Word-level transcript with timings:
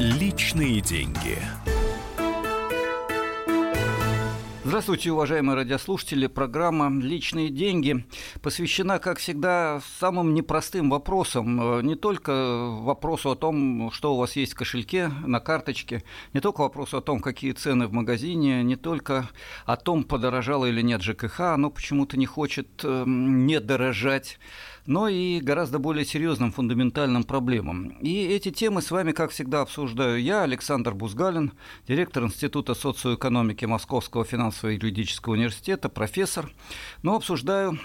Личные 0.00 0.80
деньги. 0.80 1.42
Здравствуйте, 4.62 5.10
уважаемые 5.10 5.56
радиослушатели. 5.56 6.28
Программа 6.28 6.88
«Личные 7.02 7.48
деньги» 7.48 8.06
посвящена, 8.40 9.00
как 9.00 9.18
всегда, 9.18 9.80
самым 9.98 10.34
непростым 10.34 10.90
вопросам. 10.90 11.80
Не 11.84 11.96
только 11.96 12.30
вопросу 12.80 13.32
о 13.32 13.34
том, 13.34 13.90
что 13.90 14.14
у 14.14 14.18
вас 14.18 14.36
есть 14.36 14.52
в 14.52 14.56
кошельке, 14.56 15.08
на 15.26 15.40
карточке, 15.40 16.04
не 16.32 16.40
только 16.40 16.60
вопросу 16.60 16.98
о 16.98 17.00
том, 17.00 17.18
какие 17.18 17.50
цены 17.50 17.88
в 17.88 17.92
магазине, 17.92 18.62
не 18.62 18.76
только 18.76 19.28
о 19.66 19.76
том, 19.76 20.04
подорожало 20.04 20.66
или 20.66 20.80
нет 20.80 21.02
ЖКХ, 21.02 21.40
оно 21.40 21.70
почему-то 21.70 22.16
не 22.16 22.26
хочет 22.26 22.68
эм, 22.84 23.46
не 23.46 23.58
дорожать 23.58 24.38
но 24.88 25.06
и 25.06 25.38
гораздо 25.40 25.78
более 25.78 26.06
серьезным 26.06 26.50
фундаментальным 26.50 27.22
проблемам. 27.22 27.90
И 28.00 28.24
эти 28.24 28.50
темы 28.50 28.80
с 28.80 28.90
вами, 28.90 29.12
как 29.12 29.30
всегда, 29.30 29.60
обсуждаю 29.60 30.20
я, 30.20 30.42
Александр 30.42 30.94
Бузгалин, 30.94 31.52
директор 31.86 32.24
Института 32.24 32.72
социоэкономики 32.72 33.66
Московского 33.66 34.24
финансово-юридического 34.24 35.34
университета, 35.34 35.90
профессор. 35.90 36.50
Но 37.02 37.16
обсуждаю 37.16 37.78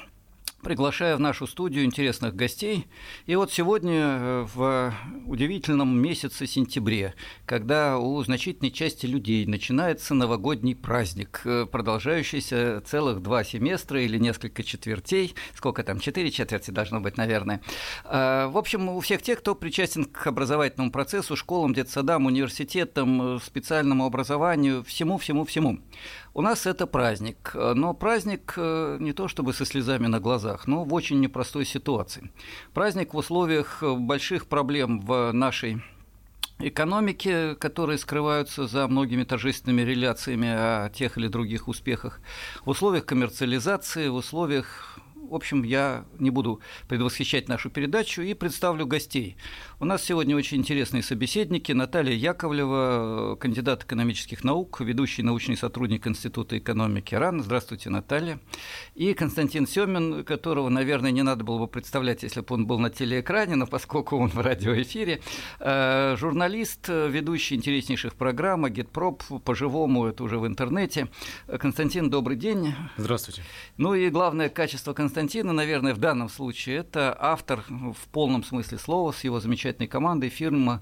приглашаю 0.64 1.18
в 1.18 1.20
нашу 1.20 1.46
студию 1.46 1.84
интересных 1.84 2.36
гостей. 2.36 2.88
И 3.26 3.36
вот 3.36 3.52
сегодня 3.52 4.00
э, 4.00 4.48
в 4.54 4.94
удивительном 5.28 6.02
месяце 6.02 6.48
сентябре, 6.48 7.14
когда 7.46 8.00
у 8.00 8.24
значительной 8.24 8.72
части 8.72 9.06
людей 9.06 9.46
начинается 9.46 10.16
новогодний 10.16 10.76
праздник, 10.76 11.42
э, 11.46 11.66
продолжающийся 11.66 12.82
целых 12.86 13.22
два 13.22 13.44
семестра 13.44 14.02
или 14.02 14.18
несколько 14.18 14.64
четвертей, 14.64 15.36
сколько 15.54 15.84
там, 15.84 16.00
четыре 16.00 16.32
четверти 16.32 16.72
должно 16.72 17.02
быть, 17.02 17.18
наверное. 17.18 17.62
Э, 18.06 18.48
в 18.48 18.58
общем, 18.58 18.90
у 18.90 19.00
всех 19.02 19.22
тех, 19.22 19.40
кто 19.40 19.56
причастен 19.56 20.06
к 20.06 20.26
образовательному 20.26 20.92
процессу, 20.92 21.36
школам, 21.36 21.74
детсадам, 21.74 22.26
университетам, 22.26 23.40
специальному 23.42 24.06
образованию, 24.06 24.84
всему-всему-всему. 24.84 25.80
У 26.34 26.42
нас 26.42 26.66
это 26.66 26.88
праздник, 26.88 27.52
но 27.54 27.94
праздник 27.94 28.56
не 28.58 29.14
то 29.14 29.28
чтобы 29.28 29.54
со 29.54 29.66
слезами 29.66 30.08
на 30.08 30.20
глазах, 30.20 30.53
глазах, 30.54 30.68
но 30.68 30.84
в 30.84 30.94
очень 30.94 31.20
непростой 31.20 31.66
ситуации. 31.66 32.32
Праздник 32.74 33.14
в 33.14 33.18
условиях 33.18 33.84
больших 33.84 34.48
проблем 34.48 35.00
в 35.00 35.32
нашей 35.32 35.82
экономике, 36.60 37.56
которые 37.56 37.98
скрываются 37.98 38.68
за 38.68 38.88
многими 38.88 39.24
торжественными 39.24 39.82
реляциями 39.82 40.50
о 40.50 40.90
тех 40.90 41.18
или 41.18 41.28
других 41.28 41.68
успехах, 41.68 42.20
в 42.66 42.70
условиях 42.70 43.06
коммерциализации, 43.06 44.10
в 44.10 44.16
условиях 44.16 45.00
в 45.30 45.36
общем, 45.36 45.64
я 45.64 46.04
не 46.20 46.30
буду 46.30 46.60
предвосхищать 46.88 47.50
нашу 47.50 47.70
передачу 47.70 48.22
и 48.22 48.36
представлю 48.36 48.86
гостей. 48.86 49.36
У 49.84 49.86
нас 49.86 50.02
сегодня 50.02 50.34
очень 50.38 50.60
интересные 50.60 51.04
собеседники. 51.04 51.74
Наталья 51.74 52.16
Яковлева, 52.16 53.36
кандидат 53.36 53.84
экономических 53.84 54.46
наук, 54.46 54.80
ведущий 54.80 55.24
научный 55.24 55.58
сотрудник 55.58 56.08
Института 56.08 56.58
экономики 56.58 57.16
РАН. 57.16 57.44
Здравствуйте, 57.44 57.90
Наталья. 57.90 58.40
И 58.96 59.14
Константин 59.14 59.68
Семин, 59.68 60.24
которого, 60.24 60.70
наверное, 60.70 61.12
не 61.12 61.22
надо 61.22 61.44
было 61.44 61.60
бы 61.60 61.68
представлять, 61.68 62.24
если 62.24 62.40
бы 62.40 62.56
он 62.56 62.66
был 62.66 62.80
на 62.80 62.92
телеэкране, 62.92 63.56
но 63.56 63.68
поскольку 63.68 64.16
он 64.16 64.30
в 64.30 64.38
радиоэфире, 64.38 65.20
э, 65.60 66.16
журналист, 66.18 66.88
ведущий 66.88 67.56
интереснейших 67.56 68.16
программ, 68.16 68.64
Агитпроп, 68.64 69.22
по-живому, 69.44 70.06
это 70.06 70.24
уже 70.24 70.40
в 70.40 70.48
интернете. 70.48 71.10
Константин, 71.60 72.10
добрый 72.10 72.38
день. 72.38 72.74
Здравствуйте. 72.96 73.42
Ну 73.76 73.96
и 73.96 74.10
главное 74.10 74.48
качество 74.48 74.94
Константина 74.94 75.52
наверное, 75.52 75.94
в 75.94 75.98
данном 75.98 76.30
случае 76.30 76.78
это 76.78 77.14
автор 77.20 77.66
в 77.68 78.08
полном 78.14 78.46
смысле 78.46 78.78
слова 78.78 79.12
с 79.12 79.26
его 79.26 79.42
замечательной 79.74 79.88
командой 79.88 80.30
фирма 80.30 80.82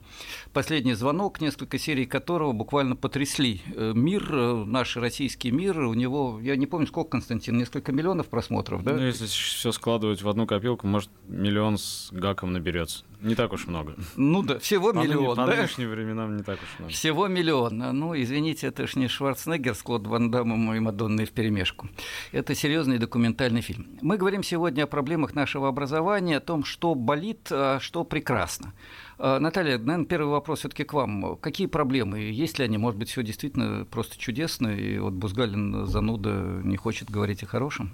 «Последний 0.53 0.93
звонок», 0.93 1.41
несколько 1.41 1.77
серий 1.79 2.05
которого 2.05 2.51
буквально 2.53 2.95
потрясли 2.95 3.61
э, 3.75 3.93
мир, 3.95 4.27
э, 4.31 4.65
наш 4.65 4.97
российский 4.97 5.51
мир. 5.51 5.79
У 5.79 5.93
него, 5.93 6.39
я 6.41 6.55
не 6.55 6.67
помню, 6.67 6.87
сколько, 6.87 7.11
Константин, 7.11 7.57
несколько 7.57 7.91
миллионов 7.91 8.27
просмотров, 8.27 8.83
да? 8.83 8.93
Ну, 8.93 9.01
если 9.01 9.25
все 9.25 9.71
складывать 9.71 10.21
в 10.21 10.29
одну 10.29 10.45
копилку, 10.45 10.87
может, 10.87 11.09
миллион 11.27 11.77
с 11.77 12.09
гаком 12.11 12.53
наберется. 12.53 13.05
Не 13.21 13.35
так 13.35 13.53
уж 13.53 13.67
много. 13.67 13.95
Ну 14.15 14.41
да, 14.41 14.57
всего 14.59 14.93
по 14.93 14.97
миллион. 14.97 15.35
По 15.35 15.45
да? 15.45 15.55
нынешним 15.55 15.89
временам 15.89 16.37
не 16.37 16.43
так 16.43 16.59
уж 16.61 16.79
много. 16.79 16.93
Всего 16.93 17.27
миллион. 17.27 17.77
Ну, 17.77 18.19
извините, 18.19 18.67
это 18.67 18.87
ж 18.87 18.95
не 18.95 19.07
Шварценеггер 19.07 19.75
с 19.75 19.83
Клод 19.83 20.07
Ван 20.07 20.31
Дамом 20.31 20.73
и 20.73 20.79
Мадонной 20.79 21.25
в 21.25 21.31
перемешку. 21.31 21.87
Это 22.31 22.55
серьезный 22.55 22.97
документальный 22.97 23.61
фильм. 23.61 23.87
Мы 24.01 24.17
говорим 24.17 24.41
сегодня 24.41 24.83
о 24.83 24.87
проблемах 24.87 25.35
нашего 25.35 25.67
образования, 25.67 26.37
о 26.37 26.39
том, 26.39 26.63
что 26.63 26.95
болит, 26.95 27.47
а 27.51 27.79
что 27.79 28.03
прекрасно. 28.03 28.73
А, 29.19 29.39
Наталья, 29.39 29.77
наверное, 29.77 30.05
первый 30.05 30.31
вопрос 30.31 30.59
все-таки 30.59 30.83
к 30.83 30.93
вам. 30.93 31.37
Какие 31.37 31.67
проблемы? 31.67 32.19
Есть 32.19 32.57
ли 32.57 32.65
они? 32.65 32.79
Может 32.79 32.99
быть, 32.99 33.09
все 33.09 33.21
действительно 33.21 33.85
просто 33.85 34.17
чудесно, 34.17 34.69
и 34.69 34.97
вот 34.97 35.13
Бузгалин 35.13 35.85
зануда 35.85 36.61
не 36.63 36.75
хочет 36.75 37.11
говорить 37.11 37.43
о 37.43 37.45
хорошем? 37.45 37.91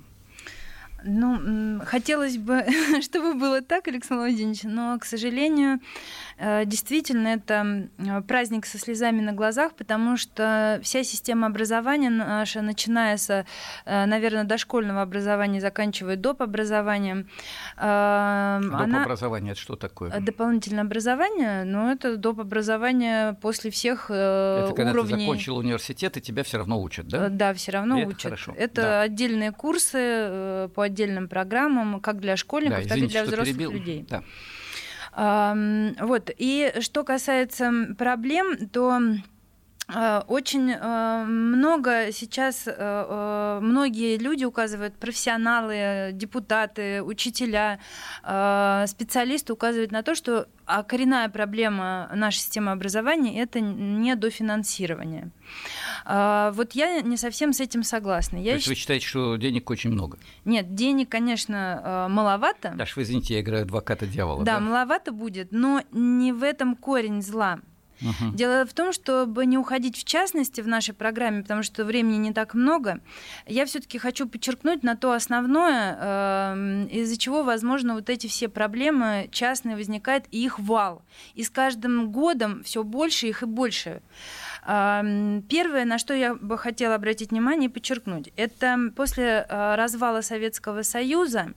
Ну, 1.04 1.80
хотелось 1.86 2.38
бы, 2.38 2.66
чтобы 3.02 3.36
было 3.36 3.62
так, 3.62 3.88
Александр 3.88 4.24
Владимирович, 4.24 4.64
но, 4.64 4.98
к 5.00 5.06
сожалению, 5.06 5.80
э, 6.38 6.66
действительно, 6.66 7.28
это 7.28 7.90
праздник 8.28 8.66
со 8.66 8.80
слезами 8.80 9.22
на 9.22 9.34
глазах, 9.34 9.74
потому 9.76 10.18
что 10.18 10.80
вся 10.82 11.04
система 11.04 11.48
образования 11.48 12.10
наша, 12.10 12.62
начиная 12.62 13.18
с, 13.18 13.30
э, 13.86 14.06
наверное, 14.06 14.44
дошкольного 14.44 15.02
образования, 15.02 15.62
заканчивая 15.62 16.16
доп. 16.16 16.42
образованием. 16.42 17.30
Э, 17.78 18.60
доп. 18.64 18.82
Она... 18.82 19.04
образование– 19.04 19.52
это 19.54 19.62
что 19.62 19.76
такое? 19.76 20.20
Дополнительное 20.20 20.84
образование, 20.84 21.64
ну, 21.64 21.92
это 21.92 22.18
доп. 22.18 22.40
образование 22.40 23.34
после 23.42 23.70
всех 23.72 24.06
это 24.10 24.74
когда 24.76 24.92
уровней. 24.92 25.16
ты 25.16 25.22
закончил 25.22 25.58
университет, 25.58 26.18
и 26.18 26.22
тебя 26.22 26.44
все 26.44 26.58
равно 26.58 26.82
учат, 26.82 27.08
да? 27.08 27.30
Да, 27.30 27.54
все 27.54 27.72
равно 27.72 28.00
и 28.00 28.06
учат. 28.06 28.20
Это, 28.20 28.24
хорошо. 28.30 28.56
это 28.58 28.82
да. 28.82 29.02
отдельные 29.02 29.52
курсы 29.52 30.70
по 30.74 30.87
отдельным 30.88 31.28
программам, 31.28 32.02
как 32.02 32.20
для 32.20 32.36
школьников, 32.36 32.84
да, 32.84 32.90
так 32.90 32.98
извините, 32.98 33.06
и 33.06 33.12
для 33.12 33.24
взрослых 33.24 33.58
перебил. 33.58 33.72
людей. 33.72 34.06
Да. 34.10 34.24
Вот. 36.00 36.30
И 36.38 36.74
что 36.82 37.04
касается 37.04 37.96
проблем, 37.98 38.68
то 38.70 39.00
очень 39.90 40.74
а, 40.74 41.24
много 41.24 42.12
сейчас 42.12 42.68
а, 42.68 43.62
многие 43.62 44.18
люди 44.18 44.44
указывают, 44.44 44.96
профессионалы, 44.98 46.10
депутаты, 46.12 47.02
учителя, 47.02 47.80
специалисты 48.22 49.54
указывают 49.54 49.92
на 49.92 50.04
то, 50.04 50.14
что 50.14 50.48
коренная 50.88 51.30
проблема 51.30 52.10
нашей 52.14 52.40
системы 52.40 52.72
образования– 52.72 53.42
это 53.42 53.62
недофинансирование. 53.62 55.32
Вот 56.06 56.74
я 56.74 57.02
не 57.02 57.16
совсем 57.16 57.54
с 57.54 57.62
этим 57.62 57.84
согласна. 57.84 58.38
Я 58.38 58.52
То 58.52 58.56
есть 58.58 58.68
вы 58.68 58.76
считаете, 58.76 59.06
что 59.06 59.38
денег 59.38 59.70
очень 59.70 59.92
много? 59.92 60.18
Нет, 60.44 60.76
денег, 60.76 61.10
конечно, 61.10 62.08
маловато. 62.10 62.74
Даже 62.76 62.94
вы 62.98 63.04
извините, 63.04 63.36
я 63.36 63.42
играю 63.42 63.64
адвоката 63.64 64.06
дьявола. 64.06 64.44
Да, 64.44 64.56
да, 64.56 64.60
маловато 64.60 65.12
будет, 65.14 65.52
но 65.52 65.82
не 65.92 66.34
в 66.34 66.44
этом 66.44 66.76
корень 66.76 67.22
зла. 67.22 67.60
Угу. 68.02 68.36
Дело 68.36 68.66
в 68.66 68.74
том, 68.74 68.94
чтобы 68.94 69.46
не 69.46 69.58
уходить 69.58 69.98
в 69.98 70.04
частности 70.04 70.62
в 70.62 70.68
нашей 70.68 70.94
программе, 70.94 71.42
потому 71.42 71.64
что 71.64 71.86
времени 71.86 72.18
не 72.18 72.34
так 72.34 72.54
много, 72.54 73.00
я 73.46 73.66
все-таки 73.66 73.98
хочу 73.98 74.28
подчеркнуть 74.28 74.84
на 74.84 74.96
то 74.96 75.14
основное, 75.14 75.98
эм, 76.00 76.86
из-за 76.88 77.18
чего, 77.18 77.44
возможно, 77.44 77.96
вот 77.96 78.10
эти 78.10 78.28
все 78.28 78.48
проблемы 78.48 79.30
частные 79.32 79.76
возникают, 79.76 80.26
и 80.32 80.44
их 80.44 80.60
вал. 80.60 81.04
И 81.34 81.44
с 81.44 81.50
каждым 81.50 82.12
годом 82.12 82.64
все 82.64 82.84
больше 82.84 83.28
их 83.28 83.44
и 83.44 83.46
больше. 83.46 84.02
Первое, 84.68 85.86
на 85.86 85.98
что 85.98 86.14
я 86.14 86.36
бы 86.36 86.58
хотела 86.58 86.96
обратить 86.96 87.32
внимание 87.32 87.70
и 87.70 87.72
подчеркнуть, 87.72 88.34
это 88.36 88.78
после 88.98 89.46
э, 89.48 89.76
развала 89.76 90.20
Советского 90.20 90.82
Союза 90.82 91.54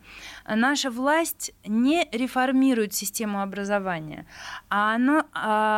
наша 0.47 0.93
власть 0.93 1.53
не 1.67 2.09
реформирует 2.13 2.95
систему 2.95 3.43
образования, 3.43 4.27
а 4.69 4.95
она 4.95 5.25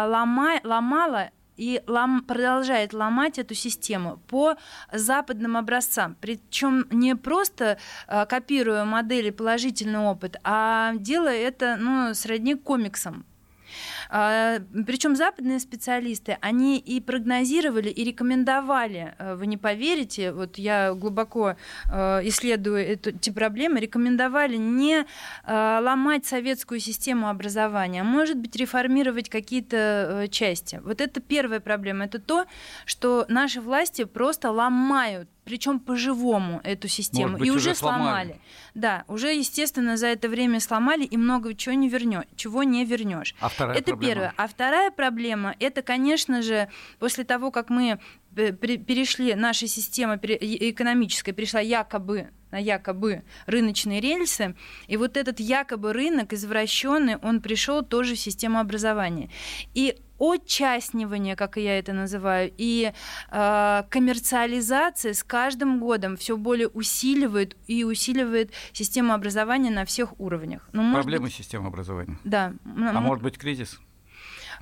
лома, 0.06 0.60
ломала 0.62 1.30
и 1.56 1.82
лом, 1.86 2.22
продолжает 2.22 2.92
ломать 2.92 3.38
эту 3.38 3.54
систему 3.54 4.18
по 4.28 4.56
западным 4.92 5.56
образцам. 5.56 6.16
Причем 6.20 6.86
не 6.90 7.16
просто 7.16 7.78
э, 8.08 8.26
копируя 8.26 8.84
модели 8.84 9.30
положительный 9.30 10.00
опыт, 10.00 10.36
а 10.44 10.92
делая 10.96 11.36
это 11.36 11.76
ну, 11.78 12.12
сродни 12.14 12.56
комиксам 12.56 13.24
а, 13.24 14.01
Причем 14.12 15.16
западные 15.16 15.58
специалисты, 15.58 16.36
они 16.42 16.78
и 16.78 17.00
прогнозировали, 17.00 17.88
и 17.88 18.04
рекомендовали, 18.04 19.14
э, 19.18 19.36
вы 19.36 19.46
не 19.46 19.56
поверите, 19.56 20.32
вот 20.32 20.58
я 20.58 20.92
глубоко 20.92 21.56
э, 21.90 22.20
исследую 22.28 22.78
эти 22.78 23.30
проблемы, 23.30 23.80
рекомендовали 23.80 24.58
не 24.58 25.06
э, 25.46 25.78
ломать 25.82 26.26
советскую 26.26 26.78
систему 26.78 27.30
образования, 27.30 28.02
а 28.02 28.04
может 28.04 28.36
быть 28.36 28.54
реформировать 28.54 29.30
какие-то 29.30 30.28
части. 30.30 30.78
Вот 30.84 31.00
это 31.00 31.22
первая 31.22 31.60
проблема, 31.60 32.04
это 32.04 32.18
то, 32.18 32.44
что 32.84 33.24
наши 33.28 33.62
власти 33.62 34.04
просто 34.04 34.50
ломают 34.50 35.30
причем 35.44 35.80
по-живому 35.80 36.60
эту 36.62 36.88
систему. 36.88 37.36
Быть, 37.36 37.48
и 37.48 37.50
уже 37.50 37.70
уже 37.70 37.74
сломали. 37.74 38.02
сломали. 38.04 38.40
Да, 38.74 39.04
уже, 39.08 39.34
естественно, 39.34 39.96
за 39.96 40.06
это 40.06 40.28
время 40.28 40.60
сломали, 40.60 41.04
и 41.04 41.16
много 41.16 41.54
чего 41.54 41.74
не 41.74 41.88
вернешь, 41.88 42.24
чего 42.36 42.62
не 42.62 42.84
вернешь. 42.84 43.34
А 43.40 43.48
вторая 43.48 43.76
это 43.76 43.90
проблема 43.90 44.01
первое. 44.08 44.34
А 44.36 44.46
вторая 44.46 44.90
проблема, 44.90 45.54
это, 45.60 45.82
конечно 45.82 46.42
же, 46.42 46.68
после 46.98 47.24
того, 47.24 47.50
как 47.50 47.70
мы 47.70 47.98
перешли, 48.34 49.34
наша 49.34 49.66
система 49.66 50.16
экономическая 50.16 51.32
перешла 51.32 51.60
якобы 51.60 52.30
на 52.50 52.58
якобы 52.58 53.22
рыночные 53.46 54.00
рельсы, 54.00 54.54
и 54.86 54.96
вот 54.96 55.16
этот 55.16 55.40
якобы 55.40 55.92
рынок 55.92 56.32
извращенный, 56.32 57.16
он 57.16 57.40
пришел 57.40 57.82
тоже 57.82 58.14
в 58.14 58.18
систему 58.18 58.58
образования. 58.58 59.30
И 59.74 59.96
отчаснивание, 60.18 61.34
как 61.34 61.56
я 61.56 61.78
это 61.78 61.92
называю, 61.92 62.52
и 62.56 62.92
э, 63.30 63.82
коммерциализация 63.88 65.14
с 65.14 65.24
каждым 65.24 65.80
годом 65.80 66.16
все 66.16 66.36
более 66.36 66.68
усиливает 66.68 67.56
и 67.66 67.82
усиливает 67.82 68.52
систему 68.72 69.14
образования 69.14 69.70
на 69.70 69.84
всех 69.84 70.20
уровнях. 70.20 70.68
Ну, 70.72 70.92
Проблемы 70.92 71.24
быть... 71.24 71.34
системы 71.34 71.68
образования. 71.68 72.18
Да. 72.22 72.52
А 72.64 73.00
может 73.00 73.24
быть 73.24 73.36
кризис? 73.36 73.80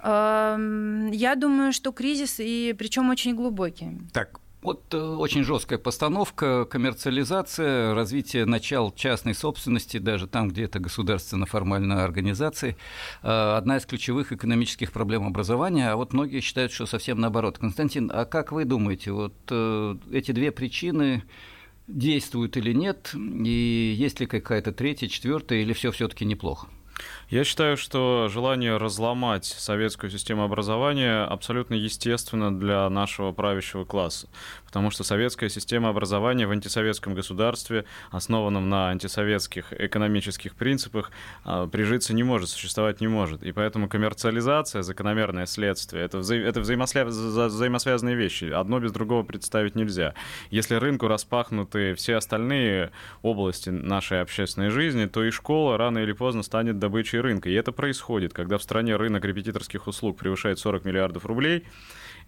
Эм, 0.03 1.11
я 1.11 1.35
думаю, 1.35 1.73
что 1.73 1.93
кризис, 1.93 2.41
и 2.41 2.75
причем 2.79 3.11
очень 3.11 3.35
глубокий. 3.35 3.99
Так, 4.13 4.41
вот 4.63 4.93
э, 4.93 4.99
очень 4.99 5.43
жесткая 5.43 5.79
постановка, 5.79 6.67
коммерциализация, 6.67 7.95
развитие 7.95 8.45
начал 8.45 8.93
частной 8.93 9.35
собственности, 9.35 9.99
даже 9.99 10.27
там, 10.27 10.49
где 10.49 10.65
это 10.65 10.79
государственно-формальная 10.79 12.05
организация, 12.05 12.77
э, 13.23 13.55
одна 13.57 13.79
из 13.79 13.87
ключевых 13.87 14.33
экономических 14.33 14.93
проблем 14.93 15.27
образования, 15.27 15.91
а 15.91 15.97
вот 15.97 16.13
многие 16.13 16.41
считают, 16.41 16.73
что 16.73 16.85
совсем 16.85 17.21
наоборот. 17.21 17.59
Константин, 17.59 18.11
а 18.13 18.27
как 18.27 18.53
вы 18.53 18.67
думаете, 18.67 19.13
вот 19.13 19.35
э, 19.51 19.97
эти 20.13 20.33
две 20.33 20.53
причины 20.53 21.23
действуют 21.87 22.59
или 22.59 22.73
нет, 22.73 23.15
и 23.15 23.95
есть 23.97 24.21
ли 24.21 24.27
какая-то 24.27 24.73
третья, 24.73 25.09
четвертая, 25.09 25.61
или 25.61 25.73
все 25.73 25.91
все-таки 25.91 26.27
неплохо? 26.27 26.69
Я 27.31 27.45
считаю, 27.45 27.77
что 27.77 28.27
желание 28.29 28.77
разломать 28.77 29.45
советскую 29.45 30.11
систему 30.11 30.43
образования 30.43 31.23
абсолютно 31.23 31.75
естественно 31.75 32.53
для 32.53 32.91
нашего 32.91 33.31
правящего 33.31 33.85
класса 33.85 34.27
потому 34.71 34.93
что 34.93 35.03
советская 35.03 35.49
система 35.49 35.89
образования 35.89 36.47
в 36.47 36.53
антисоветском 36.53 37.13
государстве, 37.15 37.87
основанном 38.13 38.69
на 38.69 38.91
антисоветских 38.91 39.73
экономических 39.73 40.55
принципах, 40.55 41.11
а, 41.45 41.67
прижиться 41.67 42.15
не 42.15 42.23
может, 42.23 42.51
существовать 42.51 43.01
не 43.01 43.09
может. 43.09 43.43
И 43.43 43.51
поэтому 43.51 43.89
коммерциализация, 43.89 44.83
закономерное 44.83 45.47
следствие, 45.47 46.05
это, 46.05 46.19
вза 46.19 46.37
это 46.37 46.61
взаимосвя 46.61 47.05
взаимосвязанные 47.05 48.15
вещи. 48.15 48.45
Одно 48.45 48.79
без 48.79 48.93
другого 48.93 49.25
представить 49.25 49.75
нельзя. 49.75 50.15
Если 50.51 50.77
рынку 50.77 51.09
распахнуты 51.09 51.95
все 51.95 52.15
остальные 52.15 52.93
области 53.23 53.71
нашей 53.71 54.21
общественной 54.21 54.71
жизни, 54.71 55.07
то 55.07 55.25
и 55.25 55.31
школа 55.33 55.79
рано 55.79 55.99
или 55.99 56.13
поздно 56.13 56.45
станет 56.45 56.79
добычей 56.79 57.20
рынка. 57.21 57.49
И 57.49 57.55
это 57.55 57.73
происходит, 57.73 58.33
когда 58.33 58.59
в 58.59 58.63
стране 58.63 58.97
рынок 58.97 59.25
репетиторских 59.25 59.87
услуг 59.87 60.19
превышает 60.19 60.59
40 60.59 60.85
миллиардов 60.85 61.27
рублей, 61.27 61.65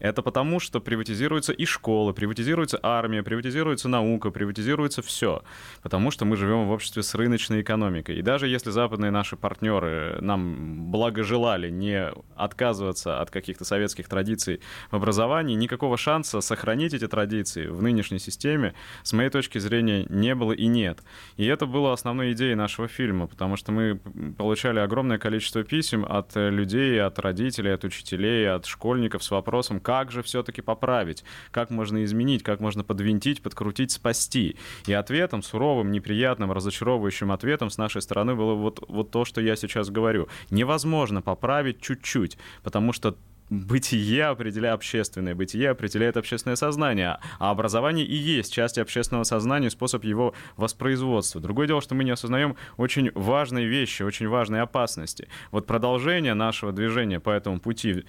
это 0.02 0.20
потому, 0.22 0.58
что 0.58 0.80
приватизируются 0.80 1.52
и 1.52 1.64
школы, 1.64 2.12
приватизируется 2.12 2.80
армия, 2.82 3.22
приватизируется 3.22 3.88
наука, 3.88 4.30
приватизируется 4.30 5.00
все. 5.00 5.44
Потому 5.80 6.10
что 6.10 6.24
мы 6.24 6.36
живем 6.36 6.66
в 6.66 6.72
обществе 6.72 7.04
с 7.04 7.14
рыночной 7.14 7.62
экономикой. 7.62 8.18
И 8.18 8.22
даже 8.22 8.48
если 8.48 8.70
западные 8.70 9.12
наши 9.12 9.36
партнеры 9.36 10.18
нам 10.20 10.90
благожелали 10.90 11.70
не 11.70 12.10
отказываться 12.34 13.20
от 13.20 13.30
каких-то 13.30 13.64
советских 13.64 14.08
традиций 14.08 14.60
в 14.90 14.96
образовании, 14.96 15.54
никакого 15.54 15.96
шанса 15.96 16.40
сохранить 16.40 16.94
эти 16.94 17.06
традиции 17.06 17.68
в 17.68 17.80
нынешней 17.80 18.18
системе, 18.18 18.74
с 19.04 19.12
моей 19.12 19.30
точки 19.30 19.58
зрения, 19.58 20.04
не 20.08 20.34
было 20.34 20.52
и 20.52 20.66
нет. 20.66 20.98
И 21.36 21.46
это 21.46 21.66
было 21.66 21.92
основной 21.92 22.32
идеей 22.32 22.56
нашего 22.56 22.88
фильма, 22.88 23.28
потому 23.28 23.56
что 23.56 23.70
мы 23.70 24.00
получали 24.36 24.80
огромное 24.82 25.18
количество 25.18 25.64
писем 25.64 26.04
от 26.04 26.32
людей, 26.34 27.00
от 27.00 27.18
родителей, 27.18 27.72
от 27.72 27.84
учителей, 27.84 28.50
от 28.50 28.66
школьников 28.66 29.24
с 29.24 29.30
вопросом, 29.30 29.80
как 29.80 30.02
как 30.02 30.10
же 30.10 30.24
все-таки 30.24 30.62
поправить, 30.62 31.22
как 31.52 31.70
можно 31.70 32.02
изменить, 32.02 32.42
как 32.42 32.58
можно 32.58 32.82
подвинтить, 32.82 33.40
подкрутить, 33.40 33.92
спасти. 33.92 34.56
И 34.88 34.92
ответом, 34.92 35.42
суровым, 35.42 35.92
неприятным, 35.92 36.50
разочаровывающим 36.50 37.30
ответом 37.30 37.70
с 37.70 37.78
нашей 37.78 38.02
стороны 38.02 38.34
было 38.34 38.54
вот, 38.54 38.82
вот 38.88 39.12
то, 39.12 39.24
что 39.24 39.40
я 39.40 39.54
сейчас 39.54 39.90
говорю. 39.90 40.26
Невозможно 40.50 41.22
поправить 41.22 41.80
чуть-чуть, 41.80 42.36
потому 42.64 42.92
что 42.92 43.16
бытие 43.52 44.24
определяет 44.24 44.76
общественное, 44.76 45.34
бытие 45.34 45.70
определяет 45.70 46.16
общественное 46.16 46.56
сознание, 46.56 47.18
а 47.38 47.50
образование 47.50 48.06
и 48.06 48.14
есть 48.14 48.52
часть 48.52 48.78
общественного 48.78 49.24
сознания, 49.24 49.68
способ 49.68 50.04
его 50.04 50.34
воспроизводства. 50.56 51.40
Другое 51.40 51.66
дело, 51.66 51.82
что 51.82 51.94
мы 51.94 52.04
не 52.04 52.12
осознаем 52.12 52.56
очень 52.78 53.10
важные 53.14 53.66
вещи, 53.66 54.02
очень 54.02 54.28
важные 54.28 54.62
опасности. 54.62 55.28
Вот 55.50 55.66
продолжение 55.66 56.34
нашего 56.34 56.72
движения 56.72 57.20
по 57.20 57.30
этому 57.30 57.60
пути 57.60 58.04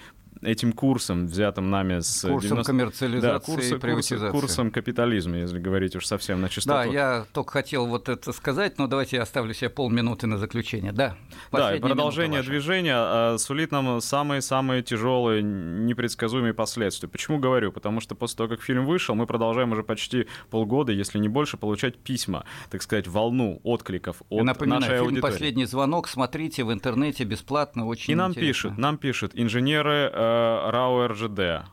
этим 0.45 0.73
курсом, 0.73 1.27
взятым 1.27 1.69
нами 1.69 1.99
с... 1.99 2.21
Курсом 2.21 2.57
90... 2.57 2.71
коммерциализации 2.71 3.33
да, 3.33 3.39
курсы, 3.39 3.75
и 3.75 3.77
приватизации. 3.79 4.31
Курсом 4.31 4.71
капитализма, 4.71 5.37
если 5.37 5.59
говорить 5.59 5.95
уж 5.95 6.05
совсем 6.05 6.41
на 6.41 6.49
чистоту. 6.49 6.89
Да, 6.89 6.93
я 6.93 7.25
только 7.33 7.51
хотел 7.51 7.85
вот 7.87 8.09
это 8.09 8.31
сказать, 8.33 8.77
но 8.77 8.87
давайте 8.87 9.17
я 9.17 9.23
оставлю 9.23 9.53
себе 9.53 9.69
полминуты 9.69 10.27
на 10.27 10.37
заключение. 10.37 10.91
Да, 10.91 11.15
да 11.51 11.75
и 11.75 11.79
продолжение 11.79 12.41
движения 12.41 12.95
а, 12.95 13.37
сулит 13.37 13.71
нам 13.71 14.01
самые-самые 14.01 14.83
тяжелые, 14.83 15.41
непредсказуемые 15.41 16.53
последствия. 16.53 17.09
Почему 17.09 17.39
говорю? 17.39 17.71
Потому 17.71 17.99
что 17.99 18.15
после 18.15 18.37
того, 18.37 18.49
как 18.49 18.61
фильм 18.61 18.85
вышел, 18.85 19.15
мы 19.15 19.25
продолжаем 19.25 19.71
уже 19.71 19.83
почти 19.83 20.27
полгода, 20.49 20.91
если 20.91 21.19
не 21.19 21.29
больше, 21.29 21.57
получать 21.57 21.97
письма, 21.97 22.45
так 22.69 22.81
сказать, 22.81 23.07
волну 23.07 23.59
откликов 23.63 24.21
от 24.29 24.43
Напоминаю, 24.43 24.81
нашей 24.81 24.95
фильм 24.95 25.05
аудитории. 25.05 25.31
«Последний 25.31 25.65
звонок» 25.65 26.07
смотрите 26.07 26.63
в 26.63 26.71
интернете 26.71 27.23
бесплатно, 27.23 27.85
очень 27.85 28.13
И 28.13 28.15
нам 28.15 28.31
интересно. 28.31 28.47
пишут, 28.47 28.77
нам 28.77 28.97
пишут 28.97 29.31
инженеры 29.33 30.11
э, 30.13 30.32
РАО 30.71 31.07
РЖД. 31.07 31.72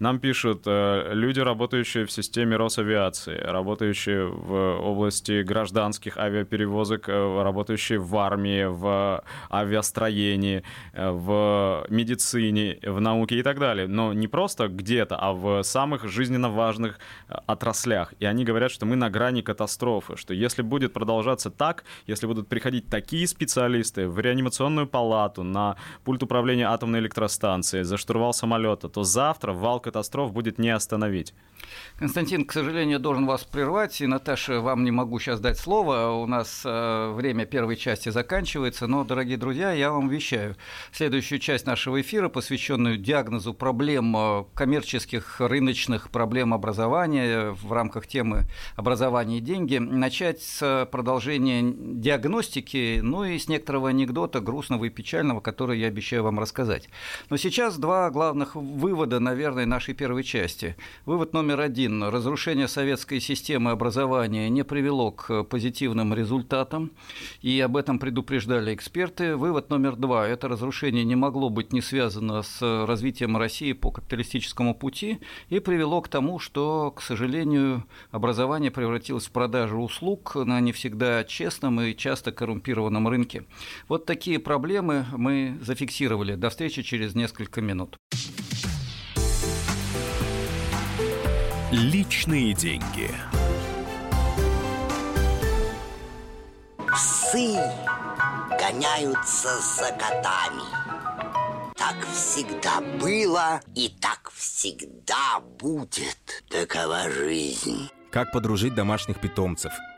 Нам 0.00 0.18
пишут 0.18 0.62
э, 0.64 1.12
люди, 1.12 1.40
работающие 1.40 2.06
в 2.06 2.10
системе 2.10 2.56
Росавиации, 2.56 3.36
работающие 3.38 4.24
в 4.24 4.80
области 4.80 5.42
гражданских 5.42 6.16
авиаперевозок, 6.16 7.10
э, 7.10 7.42
работающие 7.42 7.98
в 7.98 8.16
армии, 8.16 8.64
в 8.64 9.22
авиастроении, 9.52 10.62
э, 10.94 11.10
в 11.10 11.84
медицине, 11.90 12.78
в 12.82 12.98
науке 12.98 13.38
и 13.38 13.42
так 13.42 13.58
далее. 13.58 13.86
Но 13.88 14.14
не 14.14 14.26
просто 14.26 14.68
где-то, 14.68 15.16
а 15.16 15.34
в 15.34 15.62
самых 15.64 16.08
жизненно 16.08 16.48
важных 16.48 16.98
отраслях. 17.46 18.14
И 18.20 18.24
они 18.24 18.44
говорят, 18.44 18.70
что 18.70 18.86
мы 18.86 18.96
на 18.96 19.10
грани 19.10 19.42
катастрофы, 19.42 20.16
что 20.16 20.32
если 20.32 20.62
будет 20.62 20.94
продолжаться 20.94 21.50
так, 21.50 21.84
если 22.06 22.26
будут 22.26 22.48
приходить 22.48 22.88
такие 22.88 23.26
специалисты 23.26 24.08
в 24.08 24.18
реанимационную 24.18 24.86
палату, 24.86 25.42
на 25.42 25.76
пульт 26.04 26.22
управления 26.22 26.68
атомной 26.68 27.00
электростанцией, 27.00 27.84
за 27.84 27.98
штурвал 27.98 28.32
самолета, 28.32 28.88
то 28.88 29.02
завтра 29.02 29.52
валка 29.52 29.89
катастроф 29.90 30.32
будет 30.32 30.58
не 30.58 30.70
остановить. 30.70 31.34
Константин, 31.98 32.46
к 32.46 32.52
сожалению, 32.52 33.00
должен 33.00 33.26
вас 33.26 33.44
прервать. 33.44 34.00
И, 34.00 34.06
Наташа, 34.06 34.60
вам 34.60 34.84
не 34.84 34.90
могу 34.90 35.18
сейчас 35.18 35.40
дать 35.40 35.58
слово. 35.58 36.12
У 36.12 36.26
нас 36.26 36.62
э, 36.64 37.12
время 37.12 37.44
первой 37.44 37.76
части 37.76 38.08
заканчивается. 38.08 38.86
Но, 38.86 39.04
дорогие 39.04 39.36
друзья, 39.36 39.72
я 39.72 39.90
вам 39.90 40.08
вещаю. 40.08 40.56
Следующую 40.92 41.40
часть 41.40 41.66
нашего 41.66 42.00
эфира, 42.00 42.28
посвященную 42.28 42.96
диагнозу 42.96 43.52
проблем 43.52 44.16
э, 44.16 44.44
коммерческих, 44.54 45.40
рыночных 45.40 46.10
проблем 46.10 46.54
образования 46.54 47.50
в 47.50 47.72
рамках 47.72 48.06
темы 48.06 48.44
образования 48.76 49.38
и 49.38 49.40
деньги, 49.40 49.76
начать 49.76 50.40
с 50.40 50.88
продолжения 50.90 51.74
диагностики, 51.76 53.00
ну 53.02 53.24
и 53.24 53.38
с 53.38 53.48
некоторого 53.48 53.90
анекдота, 53.90 54.40
грустного 54.40 54.84
и 54.84 54.88
печального, 54.88 55.40
который 55.40 55.78
я 55.78 55.88
обещаю 55.88 56.22
вам 56.22 56.38
рассказать. 56.38 56.88
Но 57.28 57.36
сейчас 57.36 57.76
два 57.76 58.08
главных 58.10 58.54
вывода, 58.54 59.20
наверное, 59.20 59.66
нашей 59.80 59.94
первой 59.94 60.24
части. 60.24 60.76
Вывод 61.06 61.32
номер 61.32 61.58
один. 61.60 62.02
Разрушение 62.02 62.68
советской 62.68 63.18
системы 63.18 63.70
образования 63.70 64.50
не 64.50 64.62
привело 64.62 65.10
к 65.10 65.44
позитивным 65.44 66.12
результатам, 66.12 66.90
и 67.40 67.58
об 67.60 67.78
этом 67.78 67.98
предупреждали 67.98 68.74
эксперты. 68.74 69.36
Вывод 69.36 69.70
номер 69.70 69.96
два. 69.96 70.28
Это 70.28 70.48
разрушение 70.48 71.02
не 71.02 71.16
могло 71.16 71.48
быть 71.48 71.72
не 71.72 71.80
связано 71.80 72.42
с 72.42 72.60
развитием 72.60 73.38
России 73.38 73.72
по 73.72 73.90
капиталистическому 73.90 74.74
пути 74.74 75.18
и 75.48 75.60
привело 75.60 76.02
к 76.02 76.08
тому, 76.08 76.38
что, 76.38 76.92
к 76.94 77.00
сожалению, 77.00 77.84
образование 78.10 78.70
превратилось 78.70 79.28
в 79.28 79.30
продажу 79.30 79.78
услуг 79.78 80.34
на 80.34 80.60
не 80.60 80.72
всегда 80.72 81.24
честном 81.24 81.80
и 81.80 81.96
часто 81.96 82.32
коррумпированном 82.32 83.08
рынке. 83.08 83.46
Вот 83.88 84.04
такие 84.04 84.40
проблемы 84.40 85.06
мы 85.16 85.56
зафиксировали. 85.62 86.34
До 86.34 86.50
встречи 86.50 86.82
через 86.82 87.14
несколько 87.14 87.62
минут. 87.62 87.96
Личные 91.70 92.52
деньги. 92.52 93.14
Псы 96.92 97.56
гоняются 98.58 99.56
за 99.60 99.92
котами. 99.92 100.64
Так 101.76 101.94
всегда 102.12 102.80
было 103.00 103.60
и 103.76 103.88
так 104.00 104.32
всегда 104.34 105.38
будет. 105.60 106.42
Такова 106.48 107.08
жизнь. 107.08 107.88
Как 108.10 108.32
подружить 108.32 108.74
домашних 108.74 109.20
питомцев– 109.20 109.72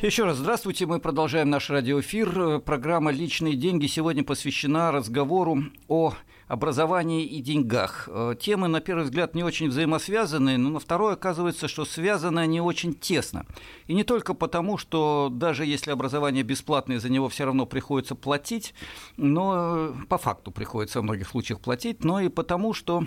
Еще 0.00 0.24
раз 0.24 0.36
здравствуйте. 0.36 0.86
Мы 0.86 1.00
продолжаем 1.00 1.50
наш 1.50 1.70
радиоэфир. 1.70 2.60
Программа 2.60 3.10
«Личные 3.10 3.54
деньги» 3.54 3.86
сегодня 3.86 4.22
посвящена 4.22 4.92
разговору 4.92 5.64
о 5.88 6.14
образовании 6.48 7.24
и 7.24 7.40
деньгах. 7.42 8.08
Э, 8.10 8.34
темы, 8.40 8.68
на 8.68 8.80
первый 8.80 9.04
взгляд, 9.04 9.34
не 9.34 9.44
очень 9.44 9.68
взаимосвязаны, 9.68 10.56
но 10.56 10.70
на 10.70 10.80
второй 10.80 11.12
оказывается, 11.12 11.68
что 11.68 11.84
связаны 11.84 12.40
они 12.40 12.60
очень 12.60 12.94
тесно. 12.94 13.46
И 13.86 13.94
не 13.94 14.02
только 14.02 14.32
потому, 14.32 14.78
что 14.78 15.28
даже 15.30 15.66
если 15.66 15.90
образование 15.90 16.42
бесплатное, 16.42 16.98
за 16.98 17.10
него 17.10 17.28
все 17.28 17.44
равно 17.44 17.66
приходится 17.66 18.14
платить, 18.14 18.74
но 19.18 19.94
по 20.08 20.16
факту 20.16 20.50
приходится 20.50 21.00
в 21.00 21.04
многих 21.04 21.28
случаях 21.28 21.60
платить, 21.60 22.02
но 22.02 22.20
и 22.20 22.28
потому, 22.30 22.72
что 22.72 23.04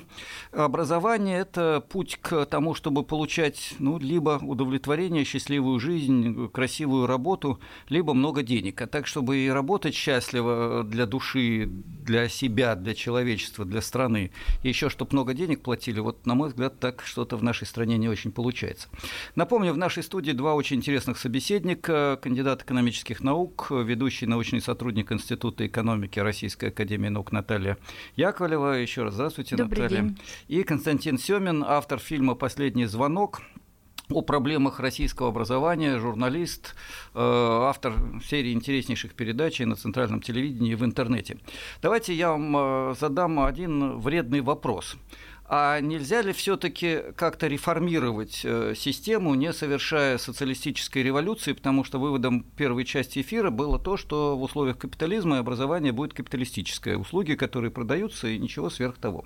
образование– 0.52 1.40
это 1.42 1.84
путь 1.90 2.20
к 2.22 2.46
тому, 2.46 2.76
чтобы 2.76 3.04
получать 3.04 3.74
ну, 3.80 3.98
либо 3.98 4.40
удовлетворение, 4.42 5.24
счастливую 5.24 5.80
жизнь, 5.80 6.50
красивую 6.50 7.08
работу, 7.08 7.60
либо 7.90 8.14
много 8.14 8.44
денег. 8.44 8.82
А 8.82 8.88
так, 8.88 9.08
чтобы 9.08 9.38
и 9.38 9.50
работать 9.50 9.96
счастливо 9.96 10.84
для 10.84 11.08
души, 11.08 11.68
для 11.68 12.30
себя, 12.30 12.76
для 12.76 12.94
человека, 12.94 13.31
человечества, 13.32 13.66
для 13.66 13.82
страны, 13.82 14.32
и 14.64 14.70
еще 14.70 14.90
чтобы 14.90 15.14
много 15.14 15.34
денег 15.34 15.62
платили, 15.62 16.00
вот, 16.00 16.26
на 16.26 16.36
мой 16.36 16.50
взгляд, 16.50 16.80
так 16.80 17.04
что-то 17.06 17.38
в 17.38 17.44
нашей 17.44 17.66
стране 17.66 17.98
не 17.98 18.10
очень 18.10 18.32
получается. 18.32 18.88
Напомню, 19.36 19.74
в 19.74 19.78
нашей 19.78 20.04
студии 20.04 20.32
два 20.32 20.56
очень 20.56 20.78
интересных 20.78 21.18
собеседника, 21.18 22.20
кандидат 22.22 22.64
экономических 22.64 23.22
наук, 23.22 23.68
ведущий 23.72 24.26
научный 24.26 24.62
сотрудник 24.62 25.12
Института 25.12 25.66
экономики 25.66 26.20
Российской 26.20 26.66
Академии 26.70 27.10
наук 27.10 27.32
Наталья 27.32 27.78
Яковлева. 28.16 28.74
Еще 28.74 29.04
раз 29.04 29.14
здравствуйте, 29.14 29.56
Добрый 29.56 29.84
Наталья. 29.84 30.02
День. 30.02 30.18
И 30.48 30.64
Константин 30.64 31.18
Семин, 31.18 31.64
автор 31.66 32.00
фильма 32.00 32.36
«Последний 32.36 32.86
звонок», 32.86 33.42
о 34.14 34.22
проблемах 34.22 34.80
российского 34.80 35.30
образования, 35.30 36.00
журналист, 36.00 36.76
э, 37.14 37.20
автор 37.20 37.94
серии 38.24 38.54
интереснейших 38.54 39.14
передач 39.14 39.62
и 39.62 39.66
на 39.66 39.76
центральном 39.76 40.22
телевидении 40.22 40.72
и 40.72 40.76
в 40.76 40.86
интернете. 40.86 41.38
Давайте 41.82 42.14
я 42.14 42.32
вам 42.32 42.56
э, 42.58 42.96
задам 43.00 43.40
один 43.40 43.98
вредный 43.98 44.42
вопрос. 44.42 44.98
А 45.54 45.82
нельзя 45.82 46.22
ли 46.22 46.32
все-таки 46.32 47.02
как-то 47.18 47.48
реформировать 47.48 48.40
э, 48.46 48.74
систему, 48.74 49.36
не 49.36 49.52
совершая 49.52 50.18
социалистической 50.18 51.04
революции, 51.04 51.52
потому 51.52 51.84
что 51.84 52.00
выводом 52.00 52.44
первой 52.56 52.86
части 52.86 53.20
эфира 53.20 53.50
было 53.50 53.78
то, 53.78 53.98
что 53.98 54.38
в 54.38 54.44
условиях 54.44 54.78
капитализма 54.78 55.40
образование 55.40 55.92
будет 55.92 56.14
капиталистическое, 56.14 56.96
услуги, 56.96 57.34
которые 57.34 57.70
продаются, 57.70 58.30
и 58.30 58.40
ничего 58.40 58.70
сверх 58.70 58.98
того. 58.98 59.26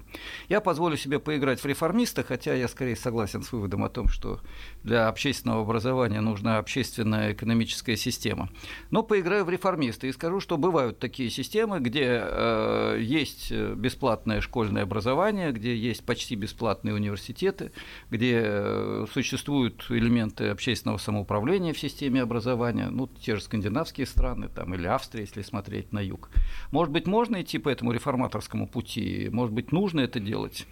Я 0.49 0.61
позволю 0.61 0.97
себе 0.97 1.19
поиграть 1.19 1.59
в 1.59 1.65
реформиста, 1.67 2.23
хотя 2.23 2.55
я 2.55 2.67
скорее 2.69 2.95
согласен 2.95 3.43
с 3.43 3.51
выводом 3.51 3.83
о 3.83 3.89
том, 3.89 4.07
что 4.07 4.39
для 4.81 5.09
общественного 5.09 5.61
образования 5.61 6.21
нужна 6.21 6.57
общественная 6.57 7.33
экономическая 7.33 7.97
система. 7.97 8.49
Но 8.89 9.03
поиграю 9.03 9.45
в 9.45 9.51
реформиста 9.51 10.07
и 10.07 10.11
скажу, 10.11 10.39
что 10.39 10.57
бывают 10.57 10.97
такие 10.97 11.29
системы, 11.29 11.79
где 11.79 12.19
э, 12.19 12.97
есть 12.99 13.51
бесплатное 13.51 14.41
школьное 14.41 14.81
образование, 14.81 15.51
где 15.51 15.77
есть 15.77 16.03
почти 16.15 16.35
бесплатные 16.35 16.95
университеты, 16.95 17.73
где 18.09 18.41
э, 18.41 19.05
существуют 19.11 19.85
элементы 19.89 20.47
общественного 20.47 20.97
самоуправления 20.97 21.73
в 21.73 21.77
системе 21.79 22.21
образования, 22.21 22.87
ну, 22.89 23.09
те 23.19 23.35
же 23.35 23.41
скандинавские 23.41 24.07
страны, 24.07 24.47
там, 24.47 24.73
или 24.73 24.87
Австрия, 24.87 25.23
если 25.23 25.41
смотреть 25.41 25.91
на 25.91 25.99
юг. 25.99 26.29
Может 26.71 26.93
быть, 26.93 27.05
можно 27.05 27.41
идти 27.41 27.57
по 27.57 27.67
этому 27.67 27.91
реформаторскому 27.91 28.65
пути, 28.65 29.27
может 29.29 29.53
быть, 29.53 29.73
нужно 29.73 29.99
это 29.99 30.21
делать. 30.21 30.65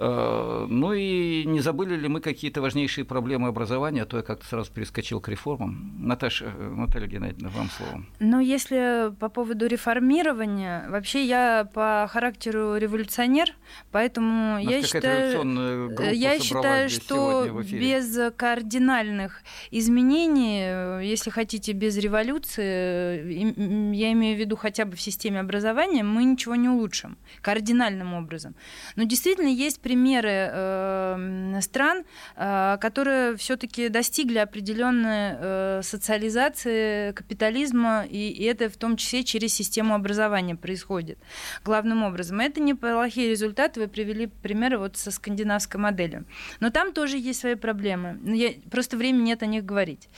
Э, 0.00 0.66
ну 0.68 0.92
и 0.92 1.44
не 1.44 1.60
забыли 1.60 1.96
ли 1.96 2.06
мы 2.06 2.20
какие-то 2.20 2.60
важнейшие 2.60 3.04
проблемы 3.04 3.48
образования, 3.48 4.02
а 4.02 4.06
то 4.06 4.16
я 4.16 4.22
как-то 4.22 4.46
сразу 4.46 4.70
перескочил 4.72 5.20
к 5.20 5.28
реформам. 5.28 5.92
Наташа, 5.98 6.52
э, 6.56 6.74
Наталья 6.76 7.08
Геннадьевна, 7.08 7.48
вам 7.48 7.68
слово. 7.70 8.04
Ну, 8.20 8.38
если 8.38 9.12
по 9.18 9.28
поводу 9.28 9.66
реформирования, 9.66 10.86
вообще 10.88 11.24
я 11.24 11.68
по 11.74 12.08
характеру 12.12 12.76
революционер, 12.76 13.54
поэтому 13.90 14.60
я 14.60 14.82
считаю, 14.82 15.90
э, 15.98 16.14
я 16.14 16.38
считаю, 16.38 16.88
что 16.88 17.48
без 17.64 18.32
кардинальных 18.36 19.42
изменений, 19.72 21.04
если 21.04 21.30
хотите, 21.30 21.72
без 21.72 21.96
революции, 21.96 23.94
я 23.94 24.12
имею 24.12 24.36
в 24.36 24.40
виду 24.40 24.54
хотя 24.54 24.84
бы 24.84 24.94
в 24.94 25.00
системе 25.00 25.40
образования, 25.40 26.04
мы 26.04 26.22
ничего 26.22 26.54
не 26.54 26.68
улучшим 26.68 27.18
кардинальным 27.40 28.14
образом. 28.14 28.54
Но 28.94 29.02
действительно 29.02 29.48
есть 29.48 29.80
примеры 29.88 30.50
э, 30.52 31.60
стран, 31.62 32.04
э, 32.36 32.76
которые 32.78 33.36
все-таки 33.36 33.88
достигли 33.88 34.36
определенной 34.36 35.36
э, 35.38 35.80
социализации 35.82 37.12
капитализма, 37.12 38.04
и, 38.04 38.28
и 38.28 38.44
это 38.44 38.68
в 38.68 38.76
том 38.76 38.98
числе 38.98 39.24
через 39.24 39.54
систему 39.54 39.94
образования 39.94 40.56
происходит 40.56 41.18
главным 41.64 42.02
образом. 42.02 42.40
Это 42.40 42.60
неплохие 42.60 43.30
результаты, 43.30 43.80
вы 43.80 43.88
привели 43.88 44.26
примеры 44.26 44.76
вот 44.76 44.98
со 44.98 45.10
скандинавской 45.10 45.80
моделью. 45.80 46.26
Но 46.60 46.68
там 46.68 46.92
тоже 46.92 47.16
есть 47.16 47.40
свои 47.40 47.54
проблемы. 47.54 48.18
Я, 48.26 48.50
просто 48.70 48.98
времени 48.98 49.22
нет 49.28 49.42
о 49.42 49.46
них 49.46 49.64
говорить. 49.64 50.10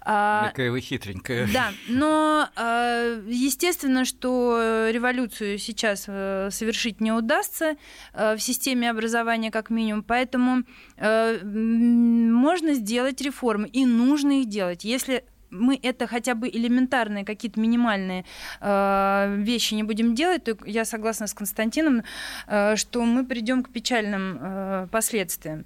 А, 0.00 0.48
Какая 0.48 0.72
вы 0.72 0.80
хитренькая. 0.80 1.48
Да, 1.54 1.70
но 1.86 2.48
э, 2.56 3.22
естественно, 3.28 4.04
что 4.04 4.88
революцию 4.90 5.58
сейчас 5.58 6.06
э, 6.08 6.48
совершить 6.50 7.00
не 7.00 7.12
удастся 7.12 7.76
э, 8.14 8.34
в 8.34 8.40
системе 8.40 8.90
образования 8.90 9.11
образования 9.12 9.50
как 9.50 9.70
минимум. 9.70 10.02
Поэтому 10.02 10.62
э, 10.96 11.44
можно 11.44 12.74
сделать 12.74 13.20
реформы, 13.20 13.68
и 13.68 13.86
нужно 13.86 14.40
их 14.40 14.48
делать. 14.48 14.84
Если 14.84 15.24
мы 15.52 15.78
это 15.82 16.06
хотя 16.06 16.34
бы 16.34 16.48
элементарные 16.48 17.24
какие-то 17.24 17.60
минимальные 17.60 18.24
э, 18.60 19.36
вещи 19.38 19.74
не 19.74 19.82
будем 19.82 20.14
делать, 20.14 20.44
то 20.44 20.56
я 20.64 20.84
согласна 20.84 21.26
с 21.26 21.34
Константином, 21.34 22.02
э, 22.46 22.76
что 22.76 23.04
мы 23.04 23.24
придем 23.24 23.62
к 23.62 23.68
печальным 23.70 24.38
э, 24.40 24.86
последствиям. 24.90 25.64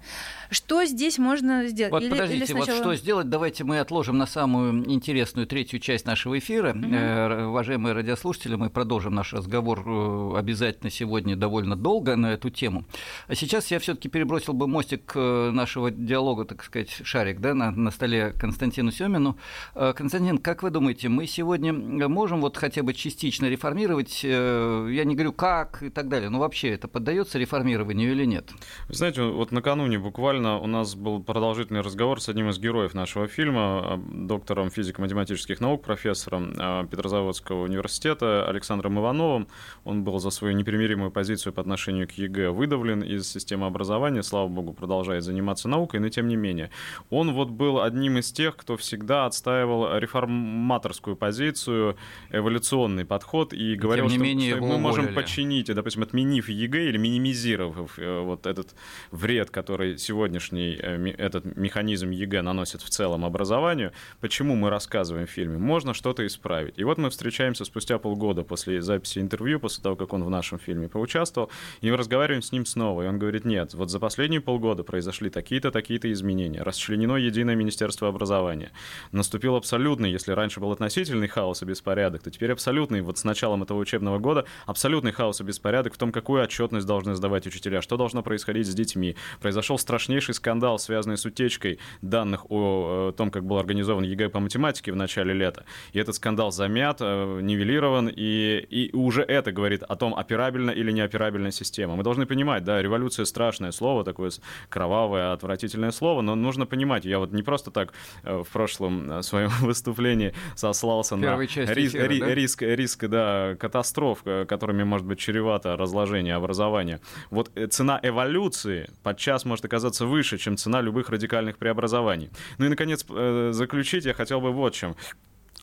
Что 0.51 0.85
здесь 0.85 1.17
можно 1.17 1.67
сделать? 1.67 1.91
Вот 1.91 2.03
или, 2.03 2.09
подождите, 2.09 2.37
или 2.39 2.45
сначала... 2.45 2.77
вот 2.77 2.83
что 2.83 2.95
сделать? 2.95 3.29
Давайте 3.29 3.63
мы 3.63 3.79
отложим 3.79 4.17
на 4.17 4.25
самую 4.25 4.89
интересную 4.89 5.47
третью 5.47 5.79
часть 5.79 6.05
нашего 6.05 6.37
эфира. 6.37 6.71
Угу. 6.71 6.85
Э, 6.93 7.45
уважаемые 7.45 7.93
радиослушатели, 7.93 8.55
мы 8.55 8.69
продолжим 8.69 9.15
наш 9.15 9.33
разговор 9.33 9.83
э, 9.85 10.37
обязательно 10.37 10.89
сегодня 10.89 11.35
довольно 11.35 11.75
долго 11.75 12.15
на 12.15 12.33
эту 12.33 12.49
тему. 12.49 12.85
А 13.27 13.35
сейчас 13.35 13.71
я 13.71 13.79
все-таки 13.79 14.09
перебросил 14.09 14.53
бы 14.53 14.67
мостик 14.67 15.13
э, 15.15 15.51
нашего 15.51 15.91
диалога, 15.91 16.45
так 16.45 16.63
сказать, 16.63 16.89
шарик, 17.03 17.39
да, 17.39 17.53
на, 17.53 17.71
на 17.71 17.91
столе 17.91 18.33
Константину 18.37 18.91
Семину. 18.91 19.37
Э, 19.79 19.93
Константин, 19.95 20.39
как 20.39 20.63
вы 20.63 20.71
думаете, 20.71 21.07
мы 21.07 21.27
сегодня 21.27 21.71
можем 21.71 22.41
вот 22.41 22.57
хотя 22.57 22.81
бы 22.81 22.95
частично 22.95 23.45
реформировать, 23.45 24.21
э, 24.23 24.89
я 24.91 25.03
не 25.03 25.13
говорю 25.13 25.33
как 25.33 25.83
и 25.83 25.89
так 25.89 26.09
далее, 26.09 26.29
но 26.29 26.39
вообще 26.39 26.69
это 26.69 26.87
поддается 26.87 27.37
реформированию 27.37 28.11
или 28.11 28.25
нет? 28.25 28.49
Вы 28.87 28.95
знаете, 28.95 29.21
вот 29.21 29.51
накануне 29.51 29.99
буквально 29.99 30.57
у 30.57 30.65
нас 30.65 30.95
был 30.95 31.21
продолжительный 31.21 31.81
разговор 31.81 32.19
с 32.19 32.27
одним 32.27 32.49
из 32.49 32.57
героев 32.57 32.95
нашего 32.95 33.27
фильма, 33.27 34.01
доктором 34.11 34.71
физико-математических 34.71 35.61
наук, 35.61 35.83
профессором 35.83 36.87
Петрозаводского 36.87 37.63
университета 37.63 38.49
Александром 38.49 38.99
Ивановым. 38.99 39.47
Он 39.83 40.03
был 40.03 40.17
за 40.17 40.31
свою 40.31 40.55
непримиримую 40.55 41.11
позицию 41.11 41.53
по 41.53 41.61
отношению 41.61 42.07
к 42.07 42.13
ЕГЭ 42.13 42.49
выдавлен 42.49 43.01
из 43.01 43.29
системы 43.31 43.67
образования, 43.67 44.23
слава 44.23 44.47
богу, 44.47 44.73
продолжает 44.73 45.23
заниматься 45.23 45.67
наукой, 45.67 45.99
но 45.99 46.09
тем 46.09 46.27
не 46.27 46.35
менее. 46.35 46.71
Он 47.11 47.33
вот 47.33 47.49
был 47.49 47.81
одним 47.81 48.17
из 48.17 48.31
тех, 48.31 48.55
кто 48.55 48.75
всегда 48.75 49.27
отстаивал 49.27 49.66
отстаивал 49.67 49.97
реформаторскую 49.97 51.15
позицию, 51.15 51.97
эволюционный 52.31 53.05
подход 53.05 53.53
и 53.53 53.75
говорил, 53.75 54.09
что, 54.09 54.19
менее 54.19 54.55
что 54.55 54.65
мы 54.65 54.77
можем 54.77 55.13
починить, 55.13 55.73
допустим, 55.73 56.03
отменив 56.03 56.49
ЕГЭ 56.49 56.89
или 56.89 56.97
минимизировав 56.97 57.99
э, 57.99 58.19
вот 58.21 58.45
этот 58.45 58.75
вред, 59.11 59.49
который 59.49 59.97
сегодняшний 59.97 60.77
э, 60.81 61.13
этот 61.17 61.57
механизм 61.57 62.11
ЕГЭ 62.11 62.41
наносит 62.41 62.81
в 62.81 62.89
целом 62.89 63.25
образованию, 63.25 63.91
почему 64.21 64.55
мы 64.55 64.69
рассказываем 64.69 65.27
в 65.27 65.29
фильме, 65.29 65.57
можно 65.57 65.93
что-то 65.93 66.25
исправить. 66.25 66.79
И 66.79 66.83
вот 66.83 66.97
мы 66.97 67.09
встречаемся 67.09 67.65
спустя 67.65 67.97
полгода 67.97 68.43
после 68.43 68.81
записи 68.81 69.19
интервью, 69.19 69.59
после 69.59 69.83
того, 69.83 69.95
как 69.95 70.13
он 70.13 70.23
в 70.23 70.29
нашем 70.29 70.59
фильме 70.59 70.87
поучаствовал, 70.87 71.49
и 71.81 71.91
мы 71.91 71.97
разговариваем 71.97 72.41
с 72.41 72.51
ним 72.51 72.65
снова, 72.65 73.03
и 73.03 73.07
он 73.07 73.19
говорит, 73.19 73.45
нет, 73.45 73.73
вот 73.73 73.89
за 73.89 73.99
последние 73.99 74.41
полгода 74.41 74.83
произошли 74.83 75.29
такие-то, 75.29 75.71
такие-то 75.71 76.11
изменения, 76.11 76.63
расчленено 76.63 77.15
единое 77.15 77.55
Министерство 77.55 78.07
образования, 78.07 78.71
наступила 79.11 79.56
абсолютный, 79.57 80.11
если 80.11 80.31
раньше 80.31 80.59
был 80.59 80.71
относительный 80.71 81.27
хаос 81.27 81.61
и 81.61 81.65
беспорядок, 81.65 82.23
то 82.23 82.31
теперь 82.31 82.51
абсолютный. 82.51 83.01
Вот 83.01 83.17
с 83.17 83.23
началом 83.23 83.63
этого 83.63 83.77
учебного 83.79 84.19
года 84.19 84.45
абсолютный 84.65 85.11
хаос 85.11 85.41
и 85.41 85.43
беспорядок 85.43 85.93
в 85.93 85.97
том, 85.97 86.11
какую 86.11 86.43
отчетность 86.43 86.87
должны 86.87 87.15
сдавать 87.15 87.47
учителя, 87.47 87.81
что 87.81 87.97
должно 87.97 88.23
происходить 88.23 88.67
с 88.67 88.73
детьми. 88.73 89.15
Произошел 89.41 89.77
страшнейший 89.77 90.33
скандал, 90.33 90.79
связанный 90.79 91.17
с 91.17 91.25
утечкой 91.25 91.79
данных 92.01 92.49
о, 92.49 93.09
о 93.09 93.11
том, 93.11 93.31
как 93.31 93.45
был 93.45 93.57
организован 93.57 94.03
ЕГЭ 94.03 94.29
по 94.29 94.39
математике 94.39 94.91
в 94.91 94.95
начале 94.95 95.33
лета. 95.33 95.65
И 95.93 95.99
этот 95.99 96.15
скандал 96.15 96.51
замят, 96.51 96.97
э, 97.01 97.39
нивелирован, 97.41 98.09
и, 98.09 98.65
и 98.69 98.95
уже 98.95 99.23
это 99.23 99.51
говорит 99.51 99.83
о 99.83 99.95
том, 99.95 100.15
операбельна 100.15 100.71
или 100.71 100.91
неоперабельная 100.91 101.51
система. 101.51 101.95
Мы 101.95 102.03
должны 102.03 102.25
понимать, 102.25 102.63
да, 102.63 102.81
революция 102.81 103.25
страшное 103.25 103.71
слово, 103.71 104.03
такое 104.03 104.31
кровавое, 104.69 105.33
отвратительное 105.33 105.91
слово, 105.91 106.21
но 106.21 106.35
нужно 106.35 106.65
понимать, 106.65 107.05
я 107.05 107.19
вот 107.19 107.31
не 107.31 107.43
просто 107.43 107.71
так 107.71 107.93
э, 108.23 108.43
в 108.43 108.49
прошлом 108.49 109.11
э, 109.11 109.21
своем 109.57 109.67
выступлении 109.67 110.33
сослался 110.55 111.15
на 111.15 111.37
рис, 111.39 111.51
эфира, 111.51 112.07
ри, 112.07 112.19
да? 112.19 112.35
риск, 112.35 112.61
риск 112.61 113.05
да, 113.07 113.55
катастроф, 113.59 114.23
которыми 114.23 114.83
может 114.83 115.05
быть 115.07 115.19
чревато 115.19 115.75
разложение 115.75 116.35
образования. 116.35 116.99
Вот 117.29 117.51
цена 117.69 117.99
эволюции 118.03 118.89
подчас 119.03 119.45
может 119.45 119.65
оказаться 119.65 120.05
выше, 120.05 120.37
чем 120.37 120.57
цена 120.57 120.81
любых 120.81 121.09
радикальных 121.09 121.57
преобразований. 121.57 122.29
Ну 122.57 122.65
и, 122.65 122.69
наконец, 122.69 123.05
заключить 123.05 124.05
я 124.05 124.13
хотел 124.13 124.41
бы 124.41 124.51
вот 124.51 124.73
чем 124.73 124.95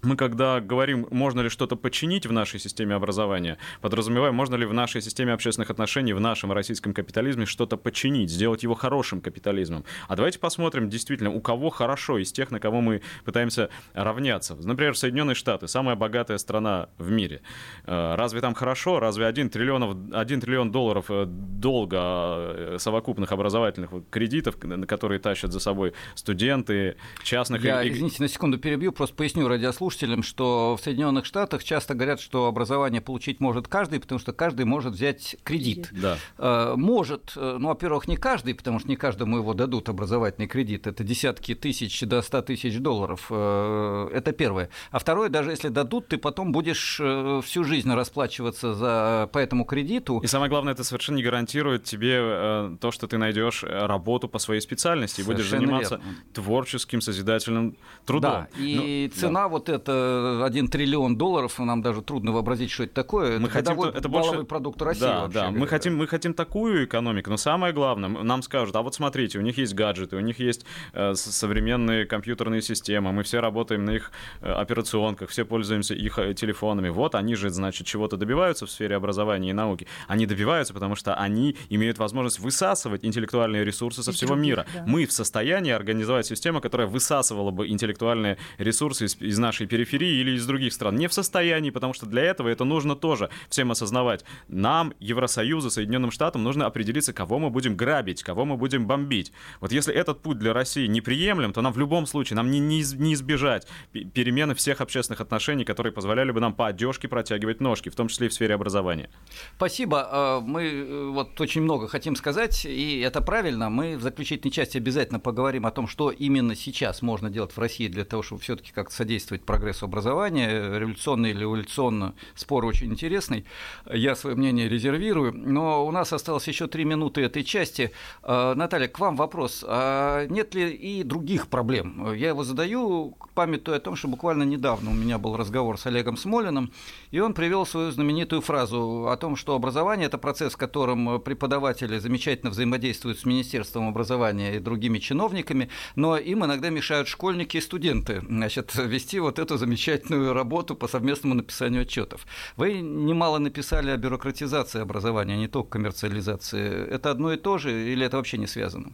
мы 0.04 0.16
когда 0.16 0.60
говорим, 0.60 1.06
можно 1.10 1.40
ли 1.40 1.48
что-то 1.48 1.76
починить 1.76 2.26
в 2.26 2.32
нашей 2.32 2.60
системе 2.60 2.94
образования, 2.94 3.58
подразумеваем, 3.80 4.34
можно 4.34 4.54
ли 4.54 4.66
в 4.66 4.72
нашей 4.72 5.00
системе 5.00 5.32
общественных 5.32 5.70
отношений, 5.70 6.12
в 6.12 6.20
нашем 6.20 6.52
российском 6.52 6.94
капитализме 6.94 7.46
что-то 7.46 7.76
починить, 7.76 8.30
сделать 8.30 8.62
его 8.62 8.74
хорошим 8.74 9.20
капитализмом. 9.20 9.84
А 10.08 10.16
давайте 10.16 10.38
посмотрим 10.38 10.88
действительно, 10.88 11.30
у 11.30 11.40
кого 11.40 11.70
хорошо 11.70 12.18
из 12.18 12.32
тех, 12.32 12.50
на 12.50 12.60
кого 12.60 12.80
мы 12.80 13.02
пытаемся 13.24 13.70
равняться. 13.94 14.56
Например, 14.56 14.96
Соединенные 14.96 15.34
Штаты, 15.34 15.68
самая 15.68 15.96
богатая 15.96 16.38
страна 16.38 16.88
в 16.98 17.10
мире. 17.10 17.42
Э, 17.86 18.14
разве 18.16 18.40
там 18.40 18.54
хорошо? 18.54 19.00
Разве 19.00 19.26
1 19.26 19.50
триллион, 19.50 20.12
1 20.14 20.40
триллион 20.40 20.70
долларов 20.70 21.06
э, 21.08 21.24
долга 21.26 21.98
э, 22.00 22.76
совокупных 22.78 23.32
образовательных 23.32 23.90
кредитов, 24.10 24.56
которые 24.88 25.18
тащат 25.20 25.52
за 25.52 25.60
собой 25.60 25.92
студенты, 26.14 26.96
частных... 27.22 27.62
Я, 27.62 27.86
извините, 27.88 28.22
на 28.22 28.28
секунду 28.28 28.58
перебью, 28.58 28.92
просто 28.92 29.14
поясню 29.16 29.48
радиослушателям, 29.48 29.93
слушателям, 29.94 30.22
что 30.22 30.76
в 30.78 30.82
Соединенных 30.82 31.24
Штатах 31.24 31.62
часто 31.62 31.94
говорят, 31.94 32.20
что 32.20 32.46
образование 32.46 33.00
получить 33.00 33.40
может 33.40 33.68
каждый, 33.68 34.00
потому 34.00 34.18
что 34.18 34.32
каждый 34.32 34.64
может 34.64 34.94
взять 34.94 35.36
кредит. 35.44 35.88
Да. 35.92 36.18
Э, 36.38 36.74
может, 36.76 37.32
э, 37.36 37.56
ну, 37.58 37.68
во-первых, 37.68 38.08
не 38.08 38.16
каждый, 38.16 38.54
потому 38.54 38.80
что 38.80 38.88
не 38.88 38.96
каждому 38.96 39.38
его 39.38 39.54
дадут 39.54 39.88
образовательный 39.88 40.48
кредит. 40.48 40.86
Это 40.86 41.04
десятки 41.04 41.54
тысяч 41.54 42.00
до 42.00 42.22
ста 42.22 42.42
тысяч 42.42 42.78
долларов. 42.78 43.26
Э, 43.30 44.08
это 44.12 44.32
первое. 44.32 44.68
А 44.90 44.98
второе, 44.98 45.28
даже 45.28 45.50
если 45.50 45.68
дадут, 45.68 46.08
ты 46.08 46.18
потом 46.18 46.50
будешь 46.52 47.00
всю 47.44 47.64
жизнь 47.64 47.92
расплачиваться 47.92 48.74
за, 48.74 49.28
по 49.32 49.38
этому 49.38 49.64
кредиту. 49.64 50.18
И 50.18 50.26
самое 50.26 50.50
главное, 50.50 50.72
это 50.72 50.82
совершенно 50.82 51.16
не 51.16 51.22
гарантирует 51.22 51.84
тебе 51.84 52.76
то, 52.80 52.90
что 52.90 53.06
ты 53.06 53.18
найдешь 53.18 53.62
работу 53.62 54.28
по 54.28 54.38
своей 54.38 54.60
специальности 54.60 55.20
и 55.20 55.24
будешь 55.24 55.48
заниматься 55.48 55.96
верно. 55.96 56.14
творческим, 56.32 57.00
созидательным 57.00 57.76
трудом. 58.04 58.32
Да, 58.32 58.48
и 58.58 59.10
ну, 59.12 59.20
цена 59.20 59.42
да. 59.42 59.48
вот 59.48 59.68
эта 59.68 59.83
это 59.84 60.44
1 60.44 60.68
триллион 60.68 61.16
долларов, 61.16 61.58
нам 61.58 61.82
даже 61.82 62.02
трудно 62.02 62.32
вообразить, 62.32 62.70
что 62.70 62.84
это 62.84 62.94
такое. 62.94 63.38
Мы 63.38 63.48
это 63.48 63.52
хотим, 63.52 63.80
это 63.80 64.08
больше... 64.08 64.44
продукт 64.44 64.80
России. 64.82 65.00
Да, 65.00 65.28
да. 65.28 65.50
Мы 65.50 65.66
хотим, 65.66 65.96
мы 65.96 66.06
хотим 66.06 66.34
такую 66.34 66.86
экономику, 66.86 67.30
но 67.30 67.36
самое 67.36 67.72
главное, 67.72 68.08
нам 68.08 68.42
скажут, 68.42 68.76
а 68.76 68.82
вот 68.82 68.94
смотрите, 68.94 69.38
у 69.38 69.42
них 69.42 69.58
есть 69.58 69.74
гаджеты, 69.74 70.16
у 70.16 70.20
них 70.20 70.38
есть 70.38 70.64
э, 70.92 71.14
современные 71.14 72.06
компьютерные 72.06 72.62
системы, 72.62 73.12
мы 73.12 73.22
все 73.22 73.40
работаем 73.40 73.84
на 73.84 73.90
их 73.90 74.10
э, 74.40 74.50
операционках, 74.50 75.30
все 75.30 75.44
пользуемся 75.44 75.94
их 75.94 76.18
э, 76.18 76.34
телефонами. 76.34 76.88
Вот 76.88 77.14
они 77.14 77.34
же, 77.34 77.50
значит, 77.50 77.86
чего-то 77.86 78.16
добиваются 78.16 78.66
в 78.66 78.70
сфере 78.70 78.96
образования 78.96 79.50
и 79.50 79.52
науки. 79.52 79.86
Они 80.08 80.26
добиваются, 80.26 80.72
потому 80.74 80.94
что 80.94 81.14
они 81.14 81.56
имеют 81.68 81.98
возможность 81.98 82.38
высасывать 82.38 83.04
интеллектуальные 83.04 83.64
ресурсы 83.64 84.02
со 84.02 84.10
и 84.10 84.14
всего 84.14 84.34
мира. 84.34 84.66
Да. 84.74 84.84
Мы 84.86 85.06
в 85.06 85.12
состоянии 85.12 85.72
организовать 85.72 86.26
систему, 86.26 86.60
которая 86.60 86.86
высасывала 86.86 87.50
бы 87.50 87.68
интеллектуальные 87.68 88.38
ресурсы 88.58 89.06
из, 89.06 89.16
из 89.20 89.38
нашей 89.64 89.66
периферии 89.66 90.20
или 90.20 90.36
из 90.36 90.46
других 90.46 90.72
стран. 90.72 90.96
Не 90.96 91.08
в 91.08 91.12
состоянии, 91.12 91.70
потому 91.70 91.94
что 91.94 92.06
для 92.06 92.22
этого 92.22 92.48
это 92.48 92.64
нужно 92.64 92.96
тоже 92.96 93.30
всем 93.48 93.70
осознавать. 93.70 94.24
Нам, 94.48 94.92
Евросоюзу, 95.00 95.70
Соединенным 95.70 96.10
Штатам 96.10 96.42
нужно 96.42 96.66
определиться, 96.66 97.12
кого 97.12 97.38
мы 97.38 97.50
будем 97.50 97.76
грабить, 97.76 98.22
кого 98.22 98.44
мы 98.44 98.56
будем 98.56 98.86
бомбить. 98.86 99.32
Вот 99.60 99.72
если 99.72 99.94
этот 99.94 100.22
путь 100.22 100.38
для 100.38 100.52
России 100.52 100.86
неприемлем, 100.86 101.52
то 101.52 101.62
нам 101.62 101.72
в 101.72 101.78
любом 101.78 102.06
случае, 102.06 102.36
нам 102.36 102.50
не, 102.50 102.60
не, 102.60 102.82
не 102.96 103.14
избежать 103.14 103.66
перемены 103.92 104.54
всех 104.54 104.80
общественных 104.80 105.20
отношений, 105.20 105.64
которые 105.64 105.92
позволяли 105.92 106.32
бы 106.32 106.40
нам 106.40 106.54
по 106.54 106.66
одежке 106.66 107.08
протягивать 107.08 107.60
ножки, 107.60 107.90
в 107.90 107.94
том 107.94 108.08
числе 108.08 108.26
и 108.26 108.28
в 108.28 108.32
сфере 108.32 108.54
образования. 108.54 109.08
Спасибо. 109.56 110.08
А, 110.10 110.40
мы 110.40 110.62
э, 110.62 111.10
вот 111.10 111.40
очень 111.40 111.62
много 111.62 111.88
хотим 111.88 112.16
сказать, 112.16 112.64
и 112.64 113.00
это 113.00 113.20
правильно. 113.20 113.70
Мы 113.70 113.96
в 113.96 114.02
заключительной 114.02 114.52
части 114.52 114.78
обязательно 114.78 115.20
поговорим 115.20 115.66
о 115.66 115.70
том, 115.70 115.88
что 115.88 116.10
именно 116.10 116.54
сейчас 116.54 117.02
можно 117.02 117.30
делать 117.30 117.52
в 117.52 117.58
России 117.58 117.88
для 117.88 118.04
того, 118.04 118.22
чтобы 118.22 118.40
все-таки 118.40 118.72
как-то 118.72 118.94
содействовать 118.94 119.44
прогрессу 119.54 119.84
образования, 119.84 120.80
революционный 120.80 121.30
или 121.30 121.44
эволюционно, 121.44 122.14
спор 122.34 122.64
очень 122.64 122.90
интересный. 122.90 123.44
Я 123.88 124.16
свое 124.16 124.34
мнение 124.34 124.68
резервирую. 124.68 125.32
Но 125.32 125.86
у 125.86 125.92
нас 125.92 126.12
осталось 126.12 126.48
еще 126.48 126.66
три 126.66 126.84
минуты 126.84 127.20
этой 127.22 127.44
части. 127.44 127.92
А, 128.24 128.56
Наталья, 128.56 128.88
к 128.88 128.98
вам 128.98 129.14
вопрос. 129.14 129.64
А 129.64 130.26
нет 130.26 130.56
ли 130.56 130.72
и 130.72 131.04
других 131.04 131.46
проблем? 131.46 132.12
Я 132.14 132.30
его 132.30 132.42
задаю, 132.42 133.16
памятуя 133.34 133.76
о 133.76 133.80
том, 133.80 133.94
что 133.94 134.08
буквально 134.08 134.42
недавно 134.42 134.90
у 134.90 134.94
меня 134.94 135.18
был 135.18 135.36
разговор 135.36 135.78
с 135.78 135.86
Олегом 135.86 136.16
Смолиным, 136.16 136.72
и 137.12 137.20
он 137.20 137.32
привел 137.32 137.64
свою 137.64 137.92
знаменитую 137.92 138.40
фразу 138.40 139.06
о 139.08 139.16
том, 139.16 139.36
что 139.36 139.54
образование– 139.54 140.06
это 140.08 140.18
процесс, 140.18 140.54
в 140.54 140.56
котором 140.56 141.20
преподаватели 141.20 141.98
замечательно 141.98 142.50
взаимодействуют 142.50 143.20
с 143.20 143.24
Министерством 143.24 143.88
образования 143.88 144.56
и 144.56 144.58
другими 144.58 144.98
чиновниками, 144.98 145.68
но 145.94 146.16
им 146.16 146.44
иногда 146.44 146.70
мешают 146.70 147.06
школьники 147.06 147.58
и 147.58 147.60
студенты 147.60 148.20
значит, 148.28 148.74
вести 148.74 149.20
вот 149.20 149.38
эту 149.44 149.56
замечательную 149.56 150.32
работу 150.32 150.74
по 150.74 150.88
совместному 150.88 151.34
написанию 151.34 151.82
отчетов. 151.82 152.26
Вы 152.56 152.80
немало 152.80 153.38
написали 153.38 153.90
о 153.90 153.96
бюрократизации 153.96 154.82
образования, 154.82 155.34
а 155.34 155.36
не 155.36 155.48
только 155.48 155.70
коммерциализации. 155.70 156.94
Это 156.94 157.10
одно 157.10 157.32
и 157.32 157.36
то 157.36 157.58
же 157.58 157.70
или 157.92 158.06
это 158.06 158.16
вообще 158.16 158.38
не 158.38 158.46
связано? 158.46 158.92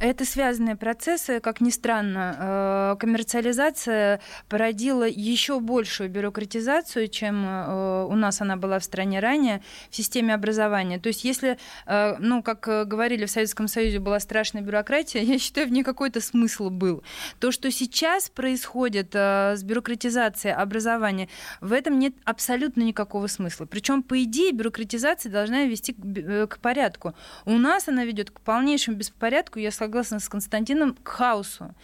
Это 0.00 0.24
связанные 0.24 0.76
процессы, 0.76 1.40
как 1.40 1.60
ни 1.60 1.68
странно. 1.68 2.36
Э, 2.38 2.96
коммерциализация 2.98 4.22
породила 4.48 5.06
еще 5.06 5.60
большую 5.60 6.08
бюрократизацию, 6.08 7.08
чем 7.08 7.44
э, 7.46 8.06
у 8.08 8.14
нас 8.14 8.40
она 8.40 8.56
была 8.56 8.78
в 8.78 8.84
стране 8.84 9.20
ранее 9.20 9.62
в 9.90 9.96
системе 9.96 10.32
образования. 10.32 10.98
То 10.98 11.08
есть 11.08 11.22
если, 11.22 11.58
э, 11.84 12.16
ну, 12.18 12.42
как 12.42 12.88
говорили, 12.88 13.26
в 13.26 13.30
Советском 13.30 13.68
Союзе 13.68 13.98
была 13.98 14.20
страшная 14.20 14.62
бюрократия, 14.62 15.20
я 15.22 15.38
считаю, 15.38 15.68
в 15.68 15.70
ней 15.70 15.84
какой-то 15.84 16.22
смысл 16.22 16.70
был. 16.70 17.02
То, 17.38 17.52
что 17.52 17.70
сейчас 17.70 18.30
происходит 18.30 19.14
с 19.14 19.62
бюрократизацией 19.62 20.54
образования, 20.54 21.28
в 21.60 21.74
этом 21.74 21.98
нет 21.98 22.14
абсолютно 22.24 22.80
никакого 22.80 23.26
смысла. 23.26 23.66
Причем, 23.66 24.02
по 24.02 24.22
идее, 24.22 24.52
бюрократизация 24.52 25.30
должна 25.30 25.64
вести 25.64 25.92
к 25.92 26.58
порядку. 26.62 27.12
У 27.44 27.58
нас 27.58 27.86
она 27.88 28.06
ведет 28.06 28.30
к 28.30 28.40
полнейшему 28.40 28.96
беспорядку, 28.96 29.58
я 29.58 29.70
согласна 29.70 29.89
согласна 29.90 30.20
с 30.20 30.28
Константином, 30.28 30.94
к 30.94 31.08
хаосу. 31.08 31.74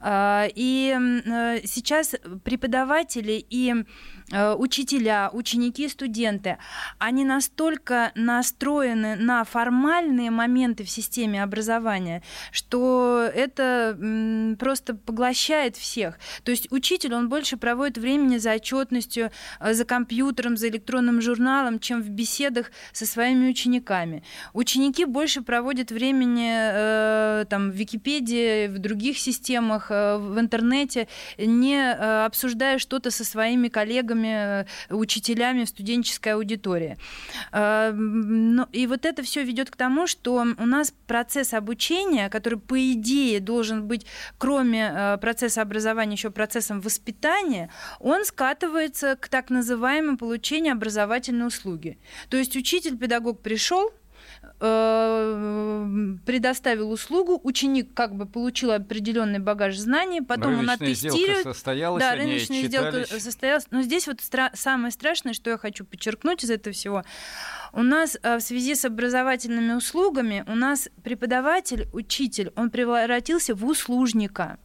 А, 0.00 0.46
и 0.54 0.96
э, 0.96 1.60
сейчас 1.66 2.14
преподаватели 2.44 3.44
и 3.50 3.74
Э, 4.32 4.54
учителя, 4.54 5.30
ученики, 5.32 5.88
студенты, 5.88 6.58
они 6.98 7.24
настолько 7.24 8.10
настроены 8.16 9.14
на 9.14 9.44
формальные 9.44 10.32
моменты 10.32 10.82
в 10.82 10.90
системе 10.90 11.44
образования, 11.44 12.24
что 12.50 13.30
это 13.32 13.96
просто 14.58 14.96
поглощает 14.96 15.76
всех. 15.76 16.18
То 16.42 16.50
есть 16.50 16.66
учитель, 16.72 17.14
он 17.14 17.28
больше 17.28 17.56
проводит 17.56 17.98
времени 17.98 18.38
за 18.38 18.54
отчетностью, 18.54 19.30
э, 19.60 19.74
за 19.74 19.84
компьютером, 19.84 20.56
за 20.56 20.70
электронным 20.70 21.20
журналом, 21.20 21.78
чем 21.78 22.02
в 22.02 22.08
беседах 22.08 22.72
со 22.92 23.06
своими 23.06 23.48
учениками. 23.48 24.24
Ученики 24.52 25.04
больше 25.04 25.42
проводят 25.42 25.92
времени 25.92 26.50
э, 26.52 27.44
там, 27.48 27.55
в 27.58 27.70
Википедии, 27.70 28.68
в 28.68 28.78
других 28.78 29.18
системах, 29.18 29.90
в 29.90 30.36
интернете, 30.38 31.08
не 31.38 31.92
обсуждая 32.24 32.78
что-то 32.78 33.10
со 33.10 33.24
своими 33.24 33.68
коллегами, 33.68 34.62
э, 34.62 34.64
учителями 34.90 35.64
в 35.64 35.68
студенческой 35.68 36.34
аудитории. 36.34 36.96
Э, 37.52 37.92
и 38.72 38.86
вот 38.86 39.04
это 39.04 39.22
все 39.22 39.42
ведет 39.42 39.70
к 39.70 39.76
тому, 39.76 40.06
что 40.06 40.34
у 40.34 40.66
нас 40.66 40.92
процесс 41.06 41.54
обучения, 41.54 42.28
который 42.28 42.58
по 42.58 42.92
идее 42.92 43.40
должен 43.40 43.86
быть, 43.86 44.06
кроме 44.38 44.92
э, 44.94 45.18
процесса 45.18 45.62
образования, 45.62 46.14
еще 46.14 46.30
процессом 46.30 46.80
воспитания, 46.80 47.70
он 48.00 48.24
скатывается 48.24 49.16
к 49.16 49.28
так 49.28 49.50
называемому 49.50 50.18
получению 50.18 50.72
образовательной 50.72 51.46
услуги. 51.46 51.98
То 52.28 52.36
есть 52.36 52.56
учитель-педагог 52.56 53.40
пришел, 53.40 53.88
э, 53.88 53.92
предоставил 56.24 56.90
услугу, 56.90 57.40
ученик 57.42 57.94
как 57.94 58.14
бы 58.14 58.26
получил 58.26 58.72
определенный 58.72 59.38
багаж 59.38 59.76
знаний, 59.76 60.20
потом 60.20 60.58
рыночная 60.58 60.74
он 60.76 60.88
оттестирует. 60.88 61.42
состоялась, 61.42 62.02
да, 62.02 62.14
рыночная 62.14 62.62
сделка 62.62 63.04
читались. 63.04 63.22
состоялась. 63.22 63.66
Но 63.70 63.82
здесь 63.82 64.06
вот 64.06 64.18
стра- 64.20 64.50
самое 64.54 64.90
страшное, 64.92 65.32
что 65.34 65.50
я 65.50 65.58
хочу 65.58 65.84
подчеркнуть 65.84 66.44
из 66.44 66.50
этого 66.50 66.74
всего, 66.74 67.04
у 67.72 67.82
нас 67.82 68.16
э, 68.22 68.36
в 68.38 68.40
связи 68.40 68.74
с 68.74 68.84
образовательными 68.84 69.72
услугами 69.74 70.44
у 70.46 70.54
нас 70.54 70.88
преподаватель, 71.02 71.88
учитель, 71.92 72.52
он 72.56 72.70
превратился 72.70 73.54
в 73.54 73.64
услужника. 73.64 74.58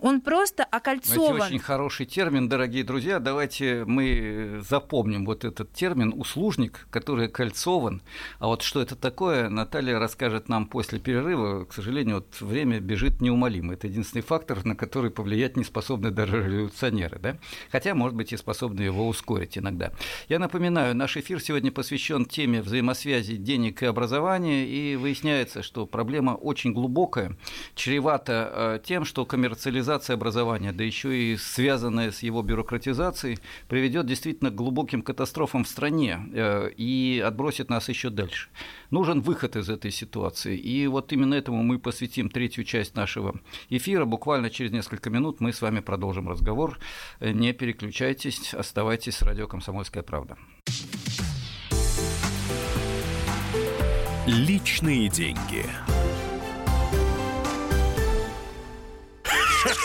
Он 0.00 0.20
просто 0.20 0.62
Это 0.62 0.76
окольцован. 0.76 1.40
очень 1.42 1.58
хороший 1.58 2.06
термин, 2.06 2.48
дорогие 2.48 2.84
друзья. 2.84 3.18
Давайте 3.18 3.84
мы 3.84 4.60
запомним 4.68 5.24
вот 5.24 5.44
этот 5.44 5.72
термин 5.72 6.12
«услужник», 6.16 6.86
который 6.90 7.28
кольцован. 7.28 8.02
А 8.38 8.46
вот 8.46 8.62
что 8.62 8.80
это 8.80 8.96
такое, 8.96 9.48
Наталья 9.48 9.98
расскажет 9.98 10.48
нам 10.48 10.66
после 10.66 10.98
перерыва. 10.98 11.64
К 11.64 11.72
сожалению, 11.72 12.16
вот 12.16 12.40
время 12.40 12.80
бежит 12.80 13.20
неумолимо. 13.20 13.74
Это 13.74 13.86
единственный 13.86 14.22
фактор, 14.22 14.64
на 14.64 14.74
который 14.76 15.10
повлиять 15.10 15.56
не 15.56 15.64
способны 15.64 16.10
даже 16.10 16.36
революционеры. 16.38 17.18
Да? 17.18 17.38
Хотя, 17.70 17.94
может 17.94 18.16
быть, 18.16 18.32
и 18.32 18.36
способны 18.36 18.82
его 18.82 19.08
ускорить 19.08 19.58
иногда. 19.58 19.92
Я 20.28 20.38
напоминаю, 20.38 20.94
наш 20.94 21.16
эфир 21.16 21.40
сегодня 21.40 21.72
посвящен 21.72 22.24
теме 22.26 22.62
взаимосвязи 22.62 23.36
денег 23.36 23.82
и 23.82 23.86
образования. 23.86 24.66
И 24.66 24.96
выясняется, 24.96 25.62
что 25.62 25.86
проблема 25.86 26.32
очень 26.32 26.72
глубокая, 26.72 27.36
чревата 27.74 28.50
э, 28.52 28.80
тем, 28.84 29.04
что 29.04 29.24
коммерциализация 29.58 30.14
образования, 30.14 30.72
да 30.72 30.84
еще 30.84 31.16
и 31.16 31.36
связанная 31.36 32.12
с 32.12 32.22
его 32.22 32.42
бюрократизацией, 32.42 33.38
приведет 33.66 34.06
действительно 34.06 34.50
к 34.50 34.54
глубоким 34.54 35.02
катастрофам 35.02 35.64
в 35.64 35.68
стране 35.68 36.20
э, 36.32 36.70
и 36.76 37.22
отбросит 37.26 37.68
нас 37.68 37.88
еще 37.88 38.10
дальше. 38.10 38.50
Нужен 38.90 39.20
выход 39.20 39.56
из 39.56 39.68
этой 39.68 39.90
ситуации. 39.90 40.56
И 40.56 40.86
вот 40.86 41.12
именно 41.12 41.34
этому 41.34 41.64
мы 41.64 41.80
посвятим 41.80 42.30
третью 42.30 42.62
часть 42.62 42.94
нашего 42.94 43.40
эфира. 43.68 44.04
Буквально 44.04 44.48
через 44.48 44.70
несколько 44.70 45.10
минут 45.10 45.40
мы 45.40 45.52
с 45.52 45.60
вами 45.60 45.80
продолжим 45.80 46.28
разговор. 46.28 46.78
Э, 47.18 47.32
Не 47.32 47.52
переключайтесь, 47.52 48.54
оставайтесь 48.54 49.16
с 49.16 49.22
радио 49.22 49.48
«Комсомольская 49.48 50.04
правда». 50.04 50.36
Личные 54.26 55.08
деньги. 55.08 55.64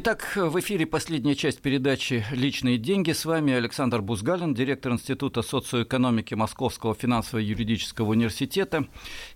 Итак, 0.00 0.36
в 0.36 0.60
эфире 0.60 0.86
последняя 0.86 1.34
часть 1.34 1.60
передачи 1.60 2.24
«Личные 2.30 2.78
деньги». 2.78 3.10
С 3.10 3.24
вами 3.24 3.52
Александр 3.52 4.00
Бузгалин, 4.00 4.54
директор 4.54 4.92
Института 4.92 5.42
социоэкономики 5.42 6.34
Московского 6.34 6.94
финансово-юридического 6.94 8.10
университета. 8.10 8.86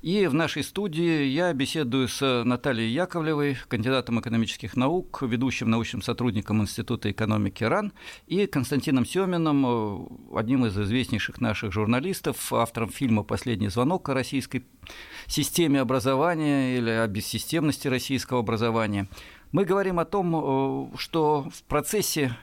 И 0.02 0.24
в 0.28 0.34
нашей 0.34 0.62
студии 0.62 1.24
я 1.24 1.52
беседую 1.52 2.06
с 2.06 2.44
Натальей 2.44 2.92
Яковлевой, 2.92 3.58
кандидатом 3.66 4.20
экономических 4.20 4.76
наук, 4.76 5.22
ведущим 5.22 5.68
научным 5.68 6.00
сотрудником 6.00 6.62
Института 6.62 7.10
экономики 7.10 7.64
РАН, 7.64 7.92
и 8.28 8.46
Константином 8.46 9.04
Семиным, 9.04 10.20
одним 10.32 10.66
из 10.66 10.78
известнейших 10.78 11.40
наших 11.40 11.72
журналистов, 11.72 12.52
автором 12.52 12.90
фильма 12.90 13.24
«Последний 13.24 13.66
звонок» 13.66 14.08
о 14.10 14.14
российской 14.14 14.64
системе 15.26 15.80
образования 15.80 16.76
или 16.76 16.90
о 16.90 17.06
бессистемности 17.08 17.88
российского 17.88 18.38
образования. 18.38 19.08
Мы 19.52 19.66
говорим 19.66 19.98
о 19.98 20.06
том, 20.06 20.90
что 20.96 21.46
в 21.52 21.62
процессе 21.64 22.34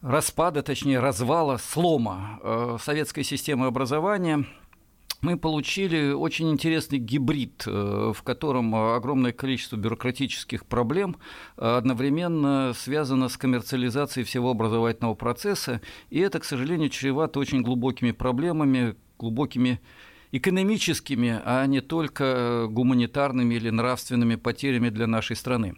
распада, 0.00 0.62
точнее 0.62 1.00
развала, 1.00 1.56
слома 1.56 2.78
советской 2.80 3.24
системы 3.24 3.66
образования 3.66 4.44
мы 5.22 5.36
получили 5.36 6.12
очень 6.12 6.52
интересный 6.52 6.98
гибрид, 6.98 7.66
в 7.66 8.16
котором 8.22 8.76
огромное 8.76 9.32
количество 9.32 9.74
бюрократических 9.74 10.66
проблем 10.66 11.16
одновременно 11.56 12.74
связано 12.76 13.28
с 13.28 13.36
коммерциализацией 13.36 14.24
всего 14.24 14.52
образовательного 14.52 15.14
процесса, 15.14 15.80
и 16.10 16.20
это, 16.20 16.38
к 16.38 16.44
сожалению, 16.44 16.90
чревато 16.90 17.40
очень 17.40 17.62
глубокими 17.62 18.12
проблемами, 18.12 18.94
глубокими 19.18 19.80
экономическими, 20.32 21.40
а 21.44 21.64
не 21.66 21.80
только 21.80 22.66
гуманитарными 22.68 23.54
или 23.54 23.70
нравственными 23.70 24.36
потерями 24.36 24.90
для 24.90 25.06
нашей 25.06 25.36
страны. 25.36 25.76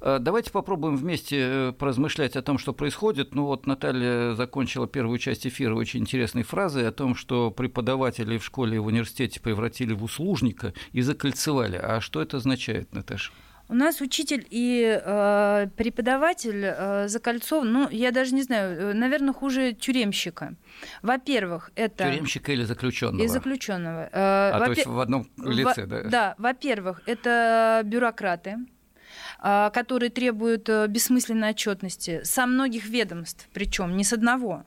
Давайте 0.00 0.50
попробуем 0.50 0.96
вместе 0.96 1.74
поразмышлять 1.78 2.36
о 2.36 2.42
том, 2.42 2.58
что 2.58 2.72
происходит. 2.72 3.34
Ну 3.34 3.44
вот 3.46 3.66
Наталья 3.66 4.34
закончила 4.34 4.86
первую 4.86 5.18
часть 5.18 5.46
эфира 5.46 5.74
очень 5.74 6.00
интересной 6.00 6.42
фразой 6.42 6.88
о 6.88 6.92
том, 6.92 7.14
что 7.14 7.50
преподаватели 7.50 8.38
в 8.38 8.44
школе 8.44 8.76
и 8.76 8.78
в 8.78 8.86
университете 8.86 9.40
превратили 9.40 9.92
в 9.92 10.02
услужника 10.02 10.72
и 10.92 11.02
закольцевали. 11.02 11.76
А 11.76 12.00
что 12.00 12.22
это 12.22 12.38
означает, 12.38 12.94
Наташа? 12.94 13.32
У 13.70 13.74
нас 13.74 14.00
учитель 14.00 14.44
и 14.50 15.00
э, 15.00 15.68
преподаватель 15.76 16.64
э, 16.64 17.06
закольцован, 17.06 17.72
ну, 17.72 17.88
я 17.88 18.10
даже 18.10 18.34
не 18.34 18.42
знаю, 18.42 18.96
наверное, 18.96 19.32
хуже 19.32 19.72
тюремщика. 19.72 20.54
Во-первых, 21.02 21.70
это... 21.76 22.10
Тюремщика 22.10 22.52
или 22.52 22.64
заключенного? 22.64 23.22
И 23.22 23.28
заключенного. 23.28 24.08
Э, 24.12 24.50
а 24.54 24.60
то 24.64 24.70
есть 24.72 24.86
в 24.86 24.98
одном 24.98 25.28
лице, 25.36 25.82
во- 25.82 25.86
да? 25.86 26.02
Да, 26.02 26.34
во-первых, 26.38 27.02
это 27.06 27.82
бюрократы, 27.84 28.50
э, 28.50 28.56
которые 29.70 30.10
требуют 30.10 30.68
э, 30.68 30.86
бессмысленной 30.86 31.50
отчетности 31.50 32.20
со 32.24 32.46
многих 32.46 32.86
ведомств, 32.86 33.48
причем 33.54 33.96
не 33.96 34.04
с 34.04 34.12
одного. 34.12 34.64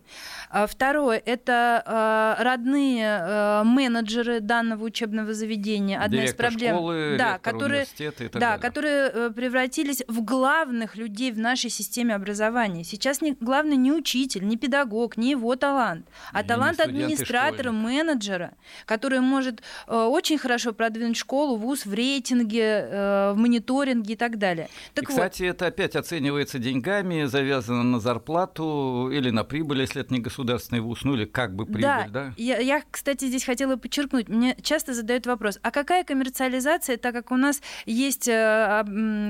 А 0.50 0.66
Второе– 0.68 1.22
это 1.26 1.84
э, 1.86 2.44
родные 2.44 3.64
менеджеры 3.64 4.40
данного 4.40 4.86
учебного 4.86 5.34
заведения. 5.34 6.00
Одна 6.00 6.18
Директор 6.18 6.48
из 6.48 6.52
проблем, 6.54 6.76
школы, 6.76 7.16
да, 7.18 7.38
которые, 7.38 7.86
и 7.98 8.10
так 8.10 8.32
да, 8.34 8.40
далее. 8.40 8.60
которые 8.60 9.10
э, 9.10 9.32
превратились 9.36 10.04
в 10.08 10.24
главных 10.24 10.96
людей 10.96 11.32
в 11.32 11.40
нашей 11.40 11.70
системе 11.70 12.16
образования. 12.16 12.84
Сейчас 12.84 13.22
не, 13.22 13.36
главный 13.40 13.78
не 13.78 13.92
учитель, 13.92 14.48
не 14.48 14.58
педагог, 14.58 15.18
не 15.18 15.32
его 15.32 15.56
талант, 15.56 16.08
а 16.32 16.42
И 16.42 16.48
талант 16.48 16.80
администратора, 16.80 17.72
менеджера, 17.72 18.54
который 18.86 19.20
может 19.20 19.62
э, 19.88 19.96
очень 19.96 20.38
хорошо 20.38 20.74
продвинуть 20.74 21.18
школу, 21.18 21.58
вуз 21.58 21.86
в 21.86 21.94
рейтинге, 21.94 22.88
в 23.34 23.36
мониторинге 23.36 24.14
и 24.14 24.16
так 24.16 24.38
далее. 24.38 24.63
Так 24.94 25.06
и, 25.06 25.08
кстати, 25.08 25.44
это 25.44 25.68
опять 25.68 25.96
оценивается 25.96 26.60
деньгами, 26.60 27.26
завязано 27.26 27.84
на 27.84 28.00
зарплату 28.00 29.10
или 29.12 29.30
на 29.30 29.44
прибыль, 29.44 29.82
если 29.82 30.02
это 30.02 30.14
не 30.14 30.20
государственный 30.20 30.82
вуз, 30.82 31.04
ну 31.04 31.16
или 31.16 31.26
как 31.26 31.56
бы 31.56 31.66
прибыль, 31.66 32.10
да? 32.10 32.34
Я, 32.38 32.58
я, 32.60 32.84
кстати, 32.90 33.26
здесь 33.26 33.44
хотела 33.44 33.76
подчеркнуть, 33.76 34.30
мне 34.30 34.56
часто 34.62 34.94
задают 34.94 35.26
вопрос, 35.26 35.60
а 35.62 35.72
какая 35.72 36.04
коммерциализация, 36.04 36.98
так 36.98 37.14
как 37.14 37.32
у 37.32 37.38
нас 37.38 37.62
есть 37.86 38.28
э, 38.28 38.84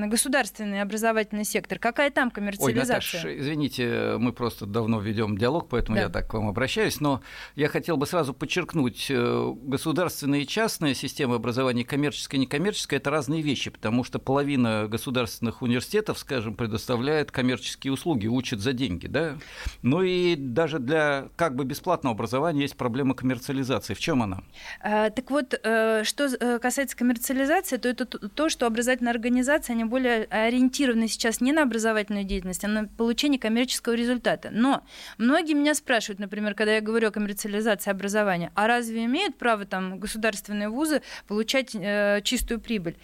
государственный 0.08 0.82
образовательный 0.82 1.46
сектор, 1.46 1.80
какая 1.80 2.12
там 2.12 2.28
Ой, 2.28 2.32
коммерциализация? 2.32 2.96
Наташ, 2.96 3.26
извините, 3.26 4.16
мы 4.18 4.34
просто 4.34 4.66
давно 4.66 5.00
ведем 5.00 5.38
диалог, 5.38 5.70
поэтому 5.70 5.98
Да. 5.98 6.04
я 6.04 6.10
так 6.10 6.30
к 6.30 6.34
вам 6.34 6.48
обращаюсь, 6.48 7.00
но 7.00 7.22
я 7.56 7.68
хотел 7.68 7.98
бы 7.98 8.06
сразу 8.06 8.34
подчеркнуть, 8.34 9.08
э, 9.10 9.54
государственная 9.64 10.40
и 10.40 10.48
частная 10.48 10.94
система 10.94 11.36
образования, 11.36 11.84
коммерческая 11.84 12.40
и 12.40 12.42
некоммерческая, 12.42 13.00
это 13.00 13.10
разные 13.10 13.42
вещи, 13.42 13.70
потому 13.70 14.04
что 14.04 14.20
половина 14.20 14.88
государственной 14.88 15.23
государственных 15.24 15.62
университетов, 15.62 16.20
скажем, 16.20 16.56
предоставляет 16.56 17.32
коммерческие 17.32 17.94
услуги, 17.94 18.28
учат 18.28 18.60
за 18.60 18.74
деньги, 18.74 19.08
да? 19.08 19.38
Ну 19.82 20.02
и 20.02 20.36
даже 20.36 20.80
для 20.80 21.30
как 21.36 21.56
бы 21.56 21.64
бесплатного 21.64 22.14
образования 22.14 22.62
есть 22.62 22.76
проблема 22.76 23.16
коммерциализации. 23.16 23.94
В 23.94 24.00
чем 24.00 24.22
она? 24.22 24.44
А, 24.82 25.10
так 25.10 25.32
вот, 25.32 25.54
э, 25.64 26.04
что 26.04 26.26
э, 26.26 26.60
касается 26.60 26.98
коммерциализации, 26.98 27.78
то 27.78 27.88
это 27.88 28.06
то, 28.06 28.50
что 28.50 28.66
образовательные 28.66 29.12
организации, 29.12 29.74
они 29.74 29.86
более 29.86 30.26
ориентированы 30.26 31.08
сейчас 31.08 31.42
не 31.42 31.54
на 31.54 31.64
образовательную 31.64 32.26
деятельность, 32.26 32.66
а 32.66 32.68
на 32.68 32.88
получение 32.88 33.40
коммерческого 33.40 33.94
результата. 33.94 34.50
Но 34.52 34.84
многие 35.18 35.54
меня 35.54 35.74
спрашивают, 35.74 36.20
например, 36.20 36.54
когда 36.54 36.76
я 36.76 36.82
говорю 36.82 37.08
о 37.08 37.12
коммерциализации 37.12 37.92
образования, 37.92 38.52
а 38.56 38.68
разве 38.68 39.06
имеют 39.06 39.38
право 39.38 39.66
там 39.66 40.00
государственные 40.00 40.70
вузы 40.70 41.02
получать 41.28 41.74
э, 41.74 42.22
чистую 42.24 42.60
прибыль? 42.60 42.96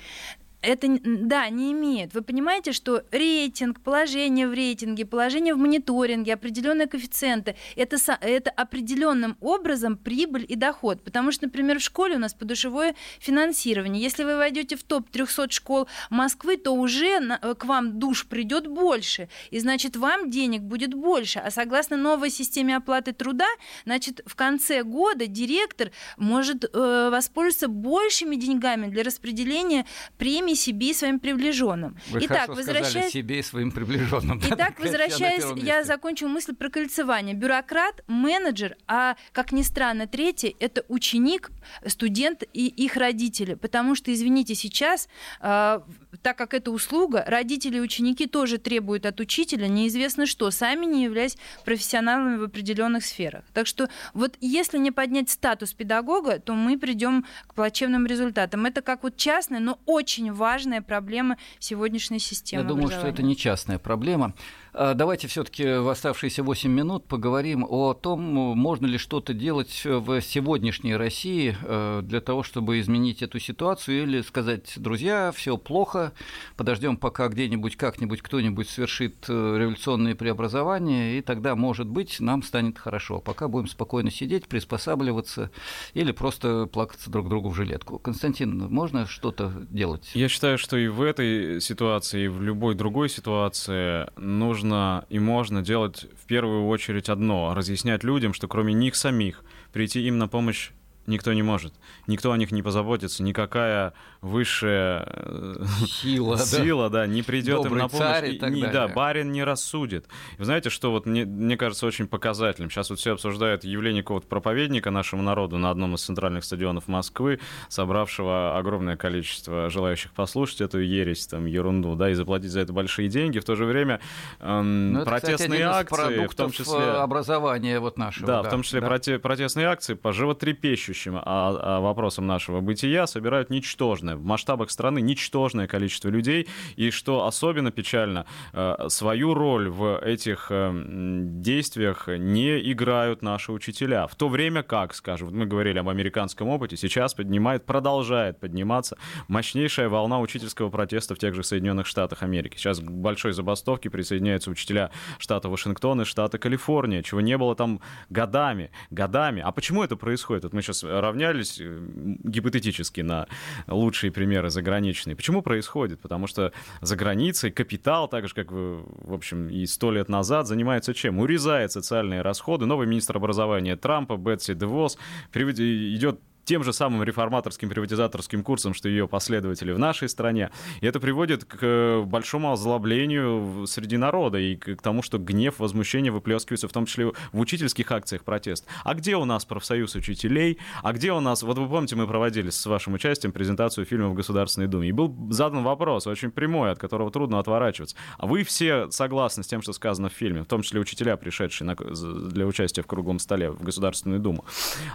Это, 0.61 0.87
да, 1.03 1.49
не 1.49 1.71
имеет. 1.71 2.13
Вы 2.13 2.21
понимаете, 2.21 2.73
что 2.73 3.03
рейтинг, 3.11 3.79
положение 3.79 4.47
в 4.47 4.53
рейтинге, 4.53 5.05
положение 5.05 5.53
в 5.53 5.57
мониторинге, 5.57 6.33
определенные 6.33 6.87
коэффициенты, 6.87 7.55
это, 7.77 7.97
это 8.19 8.49
определенным 8.49 9.37
образом 9.39 9.95
прибыль 9.97 10.45
и 10.47 10.55
доход. 10.55 11.01
Потому 11.01 11.31
что, 11.31 11.45
например, 11.45 11.79
в 11.79 11.83
школе 11.83 12.15
у 12.15 12.19
нас 12.19 12.33
подушевое 12.33 12.95
финансирование. 13.19 14.03
Если 14.03 14.23
вы 14.23 14.35
войдете 14.35 14.75
в 14.75 14.83
топ 14.83 15.09
300 15.09 15.51
школ 15.51 15.87
Москвы, 16.09 16.57
то 16.57 16.71
уже 16.71 17.19
на, 17.19 17.39
э, 17.41 17.55
к 17.55 17.63
вам 17.63 17.97
душ 17.99 18.27
придет 18.27 18.67
больше. 18.67 19.29
И 19.51 19.59
значит, 19.59 19.95
вам 19.95 20.29
денег 20.29 20.61
будет 20.61 20.93
больше. 20.93 21.39
А 21.39 21.51
согласно 21.51 21.95
новой 21.95 22.29
системе 22.29 22.75
оплаты 22.75 23.13
труда, 23.13 23.47
значит, 23.85 24.21
в 24.25 24.35
конце 24.35 24.83
года 24.83 25.27
директор 25.27 25.91
может 26.17 26.65
э, 26.65 27.09
воспользоваться 27.09 27.69
большими 27.69 28.35
деньгами 28.35 28.87
для 28.87 29.03
распределения 29.03 29.85
премий 30.17 30.48
сами 30.49 30.53
себе 30.55 30.89
и 30.89 30.93
своим 30.93 31.19
приближенным. 31.19 31.97
Вы 32.09 32.25
Итак, 32.25 32.49
возвращаясь... 32.49 33.11
себе 33.11 33.39
и 33.39 33.43
своим 33.43 33.71
приближенным. 33.71 34.41
Итак, 34.51 34.79
возвращаясь, 34.79 35.43
я 35.63 35.83
закончу 35.83 36.27
мысль 36.27 36.55
про 36.55 36.69
кольцевание. 36.69 37.35
Бюрократ, 37.35 38.03
менеджер, 38.07 38.75
а, 38.87 39.15
как 39.31 39.51
ни 39.51 39.61
странно, 39.61 40.07
третий— 40.07 40.55
это 40.59 40.83
ученик, 40.87 41.51
студент 41.85 42.43
и 42.53 42.67
их 42.67 42.95
родители. 42.95 43.55
Потому 43.55 43.95
что, 43.95 44.13
извините, 44.13 44.55
сейчас, 44.55 45.07
э, 45.41 45.79
так 46.21 46.37
как 46.37 46.53
это 46.53 46.71
услуга, 46.71 47.23
родители 47.27 47.77
и 47.77 47.81
ученики 47.81 48.25
тоже 48.27 48.57
требуют 48.57 49.05
от 49.05 49.19
учителя 49.19 49.67
неизвестно 49.67 50.25
что, 50.25 50.51
сами 50.51 50.85
не 50.85 51.03
являясь 51.03 51.37
профессионалами 51.65 52.37
в 52.37 52.43
определенных 52.43 53.05
сферах. 53.05 53.43
Так 53.53 53.67
что 53.67 53.89
вот 54.13 54.37
если 54.41 54.77
не 54.77 54.91
поднять 54.91 55.29
статус 55.29 55.73
педагога, 55.73 56.39
то 56.39 56.53
мы 56.53 56.77
придем 56.77 57.25
к 57.47 57.53
плачевным 57.53 58.05
результатам. 58.05 58.65
Это 58.65 58.81
как 58.81 59.03
вот 59.03 59.17
частное, 59.17 59.59
но 59.59 59.79
очень 59.85 60.31
важная 60.39 60.81
проблема 60.81 61.37
сегодняшней 61.59 62.19
системы. 62.19 62.63
Я 62.63 62.67
думаю, 62.67 62.89
что 62.89 63.07
это 63.07 63.21
не 63.21 63.35
частная 63.35 63.77
проблема. 63.77 64.33
А, 64.73 64.93
давайте 64.93 65.27
все-таки 65.27 65.63
в 65.65 65.89
оставшиеся 65.89 66.43
8 66.43 66.71
минут 66.71 67.05
поговорим 67.05 67.65
о 67.67 67.93
том, 67.93 68.21
можно 68.21 68.85
ли 68.85 68.97
что-то 68.97 69.33
делать 69.33 69.81
в 69.83 70.21
сегодняшней 70.21 70.95
России 70.95 71.55
э, 71.63 72.01
для 72.03 72.21
того, 72.21 72.43
чтобы 72.43 72.79
изменить 72.79 73.23
эту 73.23 73.39
ситуацию, 73.39 74.03
или 74.03 74.21
сказать, 74.21 74.73
друзья, 74.77 75.31
все 75.35 75.57
плохо, 75.57 76.13
подождем, 76.55 76.97
пока 76.97 77.27
где-нибудь 77.29 77.77
как-нибудь 77.77 78.21
кто-нибудь 78.21 78.69
совершит 78.69 79.25
э, 79.27 79.57
революционные 79.57 80.15
преобразования, 80.15 81.17
и 81.17 81.21
тогда, 81.21 81.55
может 81.55 81.87
быть, 81.87 82.19
нам 82.19 82.43
станет 82.43 82.77
хорошо. 82.77 83.19
Пока 83.19 83.47
будем 83.47 83.67
спокойно 83.67 84.11
сидеть, 84.11 84.47
приспосабливаться 84.47 85.49
или 85.93 86.11
просто 86.11 86.67
плакаться 86.67 87.09
друг 87.09 87.27
другу 87.27 87.49
в 87.49 87.55
жилетку. 87.55 87.97
Константин, 87.97 88.67
можно 88.69 89.07
что-то 89.07 89.51
делать? 89.69 90.11
Я 90.13 90.29
считаю, 90.29 90.57
что 90.59 90.77
и 90.77 90.87
в 90.87 91.01
этой 91.01 91.59
ситуации, 91.59 92.25
и 92.25 92.27
в 92.27 92.41
любой 92.41 92.75
другой 92.75 93.09
ситуации 93.09 94.07
нужно 94.19 94.58
нужно 94.59 95.05
и 95.09 95.19
можно 95.19 95.61
делать 95.61 96.05
в 96.21 96.27
первую 96.27 96.67
очередь 96.67 97.09
одно— 97.09 97.53
разъяснять 97.55 98.03
людям, 98.03 98.33
что 98.33 98.47
кроме 98.47 98.73
них 98.73 98.95
самих 98.95 99.43
прийти 99.71 100.01
им 100.01 100.17
на 100.17 100.27
помощь 100.27 100.71
никто 101.09 101.33
не 101.33 101.43
может. 101.43 101.73
Никто 102.07 102.31
о 102.31 102.37
них 102.37 102.51
не 102.51 102.61
позаботится, 102.61 103.23
никакая 103.23 103.93
высшая 104.21 105.05
э, 105.07 105.55
сила, 105.85 106.37
сила 106.37 106.89
да. 106.89 106.99
да, 106.99 107.07
не 107.07 107.23
придет 107.23 107.65
им 107.65 107.77
на 107.77 107.89
помощь. 107.89 108.23
И, 108.23 108.35
и, 108.35 108.61
да, 108.67 108.87
барин 108.87 109.31
не 109.31 109.43
рассудит. 109.43 110.05
Вы 110.37 110.45
знаете, 110.45 110.69
что 110.69 110.91
вот 110.91 111.05
мне, 111.05 111.25
мне 111.25 111.57
кажется 111.57 111.85
очень 111.85 112.07
показательным? 112.07 112.69
Сейчас 112.69 112.89
вот 112.89 112.99
все 112.99 113.13
обсуждают 113.13 113.63
явление 113.63 114.03
какого-то 114.03 114.27
проповедника 114.27 114.91
нашему 114.91 115.23
народу 115.23 115.57
на 115.57 115.71
одном 115.71 115.95
из 115.95 116.03
центральных 116.03 116.43
стадионов 116.43 116.87
Москвы, 116.87 117.39
собравшего 117.67 118.57
огромное 118.57 118.95
количество 118.95 119.69
желающих 119.69 120.11
послушать 120.11 120.61
эту 120.61 120.79
ересь, 120.79 121.27
там, 121.27 121.45
ерунду, 121.45 121.95
да, 121.95 122.11
и 122.11 122.13
заплатить 122.13 122.51
за 122.51 122.61
это 122.61 122.71
большие 122.71 123.09
деньги. 123.09 123.39
В 123.39 123.45
то 123.45 123.55
же 123.55 123.65
время 123.65 123.99
эм, 124.39 124.93
ну, 124.93 125.05
протестные 125.05 125.61
это, 125.61 125.83
кстати, 125.85 126.13
акции, 126.13 126.27
в 126.27 126.35
том 126.35 126.51
числе... 126.51 126.79
Э, 126.79 126.97
образования 126.99 127.79
вот 127.79 127.97
нашего. 127.97 128.27
Да, 128.27 128.41
да 128.43 128.49
в 128.49 128.51
том 128.51 128.61
числе 128.61 128.81
да. 128.81 129.19
протестные 129.19 129.67
акции 129.67 129.95
по 129.95 130.13
животрепещущим 130.13 130.98
соответствующим 130.99 131.17
а, 131.17 131.21
а, 131.23 131.79
вопросам 131.79 132.27
нашего 132.27 132.61
бытия 132.61 133.07
собирают 133.07 133.49
ничтожное, 133.49 134.15
в 134.15 134.23
масштабах 134.23 134.69
страны 134.69 135.01
ничтожное 135.01 135.67
количество 135.67 136.09
людей, 136.09 136.47
и 136.75 136.91
что 136.91 137.25
особенно 137.25 137.71
печально, 137.71 138.25
э, 138.53 138.87
свою 138.89 139.33
роль 139.33 139.69
в 139.69 139.99
этих 139.99 140.47
э, 140.49 140.71
действиях 140.73 142.07
не 142.07 142.71
играют 142.71 143.21
наши 143.21 143.51
учителя. 143.51 144.07
В 144.07 144.15
то 144.15 144.29
время 144.29 144.63
как, 144.63 144.93
скажем, 144.93 145.29
мы 145.31 145.45
говорили 145.45 145.79
об 145.79 145.89
американском 145.89 146.47
опыте, 146.49 146.77
сейчас 146.77 147.13
поднимает, 147.13 147.65
продолжает 147.65 148.39
подниматься 148.39 148.97
мощнейшая 149.27 149.89
волна 149.89 150.19
учительского 150.19 150.69
протеста 150.69 151.15
в 151.15 151.19
тех 151.19 151.33
же 151.33 151.43
Соединенных 151.43 151.87
Штатах 151.87 152.23
Америки. 152.23 152.57
Сейчас 152.57 152.79
к 152.79 152.89
большой 152.89 153.33
забастовке 153.33 153.89
присоединяются 153.89 154.51
учителя 154.51 154.91
штата 155.17 155.49
Вашингтон 155.49 156.01
и 156.01 156.05
штата 156.05 156.37
Калифорния, 156.37 157.03
чего 157.03 157.21
не 157.21 157.37
было 157.37 157.55
там 157.55 157.79
годами, 158.09 158.71
годами. 158.89 159.41
А 159.45 159.51
почему 159.51 159.83
это 159.83 159.95
происходит? 159.95 160.43
Вот 160.43 160.53
мы 160.53 160.61
сейчас 160.61 160.83
равнялись 160.89 161.59
э, 161.59 161.79
гипотетически 162.23 163.01
на 163.01 163.27
лучшие 163.67 164.11
примеры 164.11 164.49
заграничные. 164.49 165.15
Почему 165.15 165.41
происходит? 165.41 165.99
Потому 165.99 166.27
что 166.27 166.51
за 166.81 166.95
границей 166.95 167.51
капитал, 167.51 168.07
так 168.07 168.27
же, 168.27 168.33
как, 168.33 168.51
в 168.51 169.13
общем, 169.13 169.49
и 169.49 169.65
сто 169.65 169.91
лет 169.91 170.09
назад, 170.09 170.47
занимается 170.47 170.93
чем? 170.93 171.19
Урезает 171.19 171.71
социальные 171.71 172.21
расходы. 172.21 172.65
Новый 172.65 172.87
министр 172.87 173.17
образования 173.17 173.75
Трампа, 173.75 174.17
Бетси 174.17 174.53
Девос, 174.53 174.97
идет 175.33 176.19
тем 176.49 176.63
же 176.63 176.73
самым 176.73 177.03
реформаторским 177.03 177.69
приватизаторским 177.69 178.43
курсом, 178.43 178.73
что 178.73 178.89
ее 178.89 179.07
последователи 179.07 179.71
в 179.71 179.77
нашей 179.77 180.09
стране. 180.09 180.49
И 180.81 180.87
это 180.87 180.99
приводит 180.99 181.45
к 181.45 181.59
э, 181.61 182.01
большому 182.01 182.51
озлоблению 182.51 183.67
среди 183.67 183.97
народа 183.97 184.39
и 184.39 184.55
к 184.55 184.81
тому, 184.81 185.03
что 185.03 185.19
гнев, 185.19 185.59
возмущение 185.59 186.11
выплескивается 186.11 186.67
в 186.67 186.71
том 186.71 186.87
числе 186.87 187.11
в 187.33 187.39
учительских 187.39 187.91
акциях 187.91 188.23
протест. 188.23 188.65
А 188.83 188.95
где 188.95 189.15
у 189.15 189.25
нас 189.25 189.45
профсоюз 189.45 189.93
учителей? 189.93 190.57
А 190.81 190.91
где 190.91 191.13
у 191.13 191.19
нас... 191.19 191.43
Вот 191.43 191.59
вы 191.59 191.69
помните, 191.69 191.95
мы 191.95 192.07
проводили 192.07 192.49
с 192.49 192.65
вашим 192.65 192.95
участием 192.95 193.31
презентацию 193.31 193.85
фильма 193.85 194.09
в 194.09 194.15
Государственной 194.15 194.67
Думе. 194.67 194.89
И 194.89 194.91
был 194.91 195.15
задан 195.29 195.61
вопрос, 195.61 196.07
очень 196.07 196.31
прямой, 196.31 196.71
от 196.71 196.79
которого 196.79 197.11
трудно 197.11 197.37
отворачиваться. 197.37 197.95
А 198.17 198.25
вы 198.25 198.43
все 198.43 198.89
согласны 198.89 199.43
с 199.43 199.47
тем, 199.47 199.61
что 199.61 199.71
сказано 199.71 200.09
в 200.09 200.13
фильме, 200.13 200.41
в 200.41 200.47
том 200.47 200.63
числе 200.63 200.79
учителя, 200.79 201.15
пришедшие 201.15 201.67
на... 201.67 201.75
для 201.75 202.47
участия 202.47 202.81
в 202.81 202.87
круглом 202.87 203.19
столе 203.19 203.51
в 203.51 203.61
Государственную 203.61 204.19
Думу. 204.19 204.45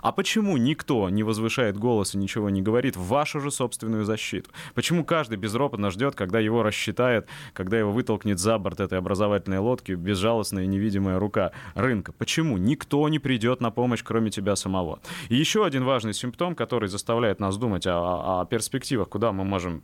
А 0.02 0.10
почему 0.10 0.56
никто 0.56 1.08
не 1.10 1.22
возвышает 1.22 1.43
возвышает 1.44 1.76
голос 1.76 2.14
и 2.14 2.18
ничего 2.18 2.48
не 2.48 2.62
говорит 2.62 2.96
в 2.96 3.06
вашу 3.06 3.40
же 3.40 3.50
собственную 3.50 4.04
защиту? 4.04 4.50
Почему 4.74 5.04
каждый 5.04 5.36
безропотно 5.36 5.90
ждет, 5.90 6.14
когда 6.14 6.40
его 6.40 6.62
рассчитает, 6.62 7.28
когда 7.52 7.78
его 7.78 7.92
вытолкнет 7.92 8.38
за 8.38 8.58
борт 8.58 8.80
этой 8.80 8.98
образовательной 8.98 9.58
лодки 9.58 9.92
безжалостная 9.92 10.64
и 10.64 10.66
невидимая 10.66 11.18
рука 11.18 11.52
рынка? 11.74 12.12
Почему 12.12 12.56
никто 12.56 13.06
не 13.08 13.18
придет 13.18 13.60
на 13.60 13.70
помощь, 13.70 14.02
кроме 14.02 14.30
тебя 14.30 14.56
самого? 14.56 15.00
И 15.28 15.36
еще 15.36 15.66
один 15.66 15.84
важный 15.84 16.14
симптом, 16.14 16.54
который 16.54 16.88
заставляет 16.88 17.40
нас 17.40 17.58
думать 17.58 17.86
о, 17.86 18.40
о 18.40 18.46
перспективах, 18.46 19.08
куда 19.08 19.32
мы 19.32 19.44
можем 19.44 19.82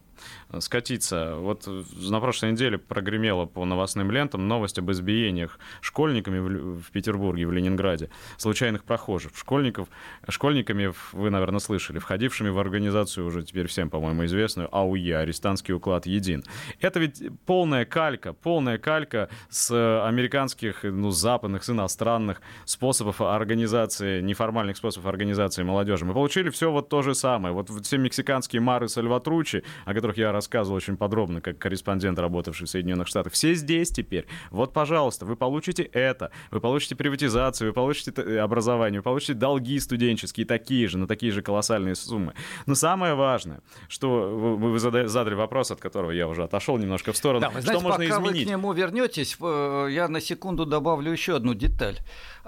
скатиться. 0.59 1.37
Вот 1.37 1.67
на 1.67 2.21
прошлой 2.21 2.53
неделе 2.53 2.79
прогремела 2.79 3.47
по 3.47 3.65
новостным 3.65 4.11
лентам 4.11 4.49
новость 4.49 4.79
об 4.79 4.91
избиениях 4.91 5.59
школьниками 5.81 6.39
в, 6.39 6.81
в 6.81 6.91
Петербурге, 6.91 7.47
в 7.47 7.53
Ленинграде, 7.53 8.11
случайных 8.37 8.85
прохожих. 8.85 9.33
Школьников, 9.35 9.89
школьниками, 10.29 10.93
вы, 11.13 11.31
наверное, 11.41 11.61
слышали, 11.61 11.99
входившими 11.99 12.51
в 12.51 12.59
организацию 12.59 13.27
уже 13.27 13.43
теперь 13.43 13.67
всем, 13.67 13.91
по-моему, 13.91 14.25
известную 14.27 14.69
АУЕ, 14.75 15.19
арестантский 15.19 15.75
уклад 15.75 16.07
Един. 16.07 16.45
Это 16.81 17.01
ведь 17.01 17.23
полная 17.47 17.85
калька, 17.85 18.33
полная 18.33 18.79
калька 18.79 19.29
с 19.49 19.71
американских, 20.07 20.83
ну, 20.83 21.11
западных, 21.11 21.65
с 21.65 21.71
иностранных 21.71 22.43
способов 22.65 23.21
организации, 23.21 24.21
неформальных 24.21 24.77
способов 24.77 25.07
организации 25.07 25.63
молодежи. 25.63 26.05
Мы 26.05 26.13
получили 26.13 26.51
все 26.51 26.71
вот 26.71 26.89
то 26.89 27.03
же 27.03 27.15
самое. 27.15 27.55
Вот 27.55 27.71
все 27.71 27.99
мексиканские 27.99 28.61
Мары 28.61 28.89
Сальватручи, 28.89 29.65
о 29.85 29.95
которых 29.95 30.17
я 30.19 30.33
рассказывал 30.33 30.77
очень 30.77 30.97
подробно, 30.97 31.41
как 31.41 31.59
корреспондент, 31.59 32.19
работавший 32.19 32.67
в 32.67 32.71
Соединенных 32.71 33.09
Штатах, 33.09 33.33
все 33.33 33.55
здесь 33.55 33.91
теперь. 33.91 34.27
Вот, 34.51 34.73
пожалуйста, 34.73 35.25
вы 35.25 35.37
получите 35.37 35.83
это, 35.83 36.31
вы 36.51 36.61
получите 36.61 36.97
приватизацию, 36.97 37.69
вы 37.69 37.75
получите 37.75 38.13
образование, 38.41 39.01
вы 39.01 39.05
получите 39.05 39.35
долги 39.35 39.79
студенческие 39.79 40.47
такие 40.47 40.87
же, 40.89 40.99
на 40.99 41.07
такие 41.07 41.30
такие 41.31 41.33
же 41.33 41.43
колоссальные 41.43 41.95
суммы. 41.95 42.35
Но 42.67 42.75
самое 42.75 43.15
важное, 43.15 43.61
что 43.89 44.09
вы 44.57 44.79
задали 44.79 45.35
вопрос, 45.35 45.71
от 45.71 45.81
которого 45.81 46.13
я 46.13 46.27
уже 46.27 46.43
отошел 46.45 46.79
немножко 46.79 47.13
в 47.13 47.17
сторону, 47.17 47.41
да, 47.41 47.51
вы 47.51 47.61
знаете, 47.61 47.81
что 47.81 47.89
можно 47.89 48.05
пока 48.05 48.17
изменить? 48.17 48.41
вы 48.41 48.45
к 48.45 48.49
нему 48.49 48.73
вернетесь, 48.73 49.37
я 49.41 50.09
на 50.09 50.21
секунду 50.21 50.67
добавлю 50.67 51.13
еще 51.13 51.37
одну 51.37 51.55
деталь. 51.55 51.99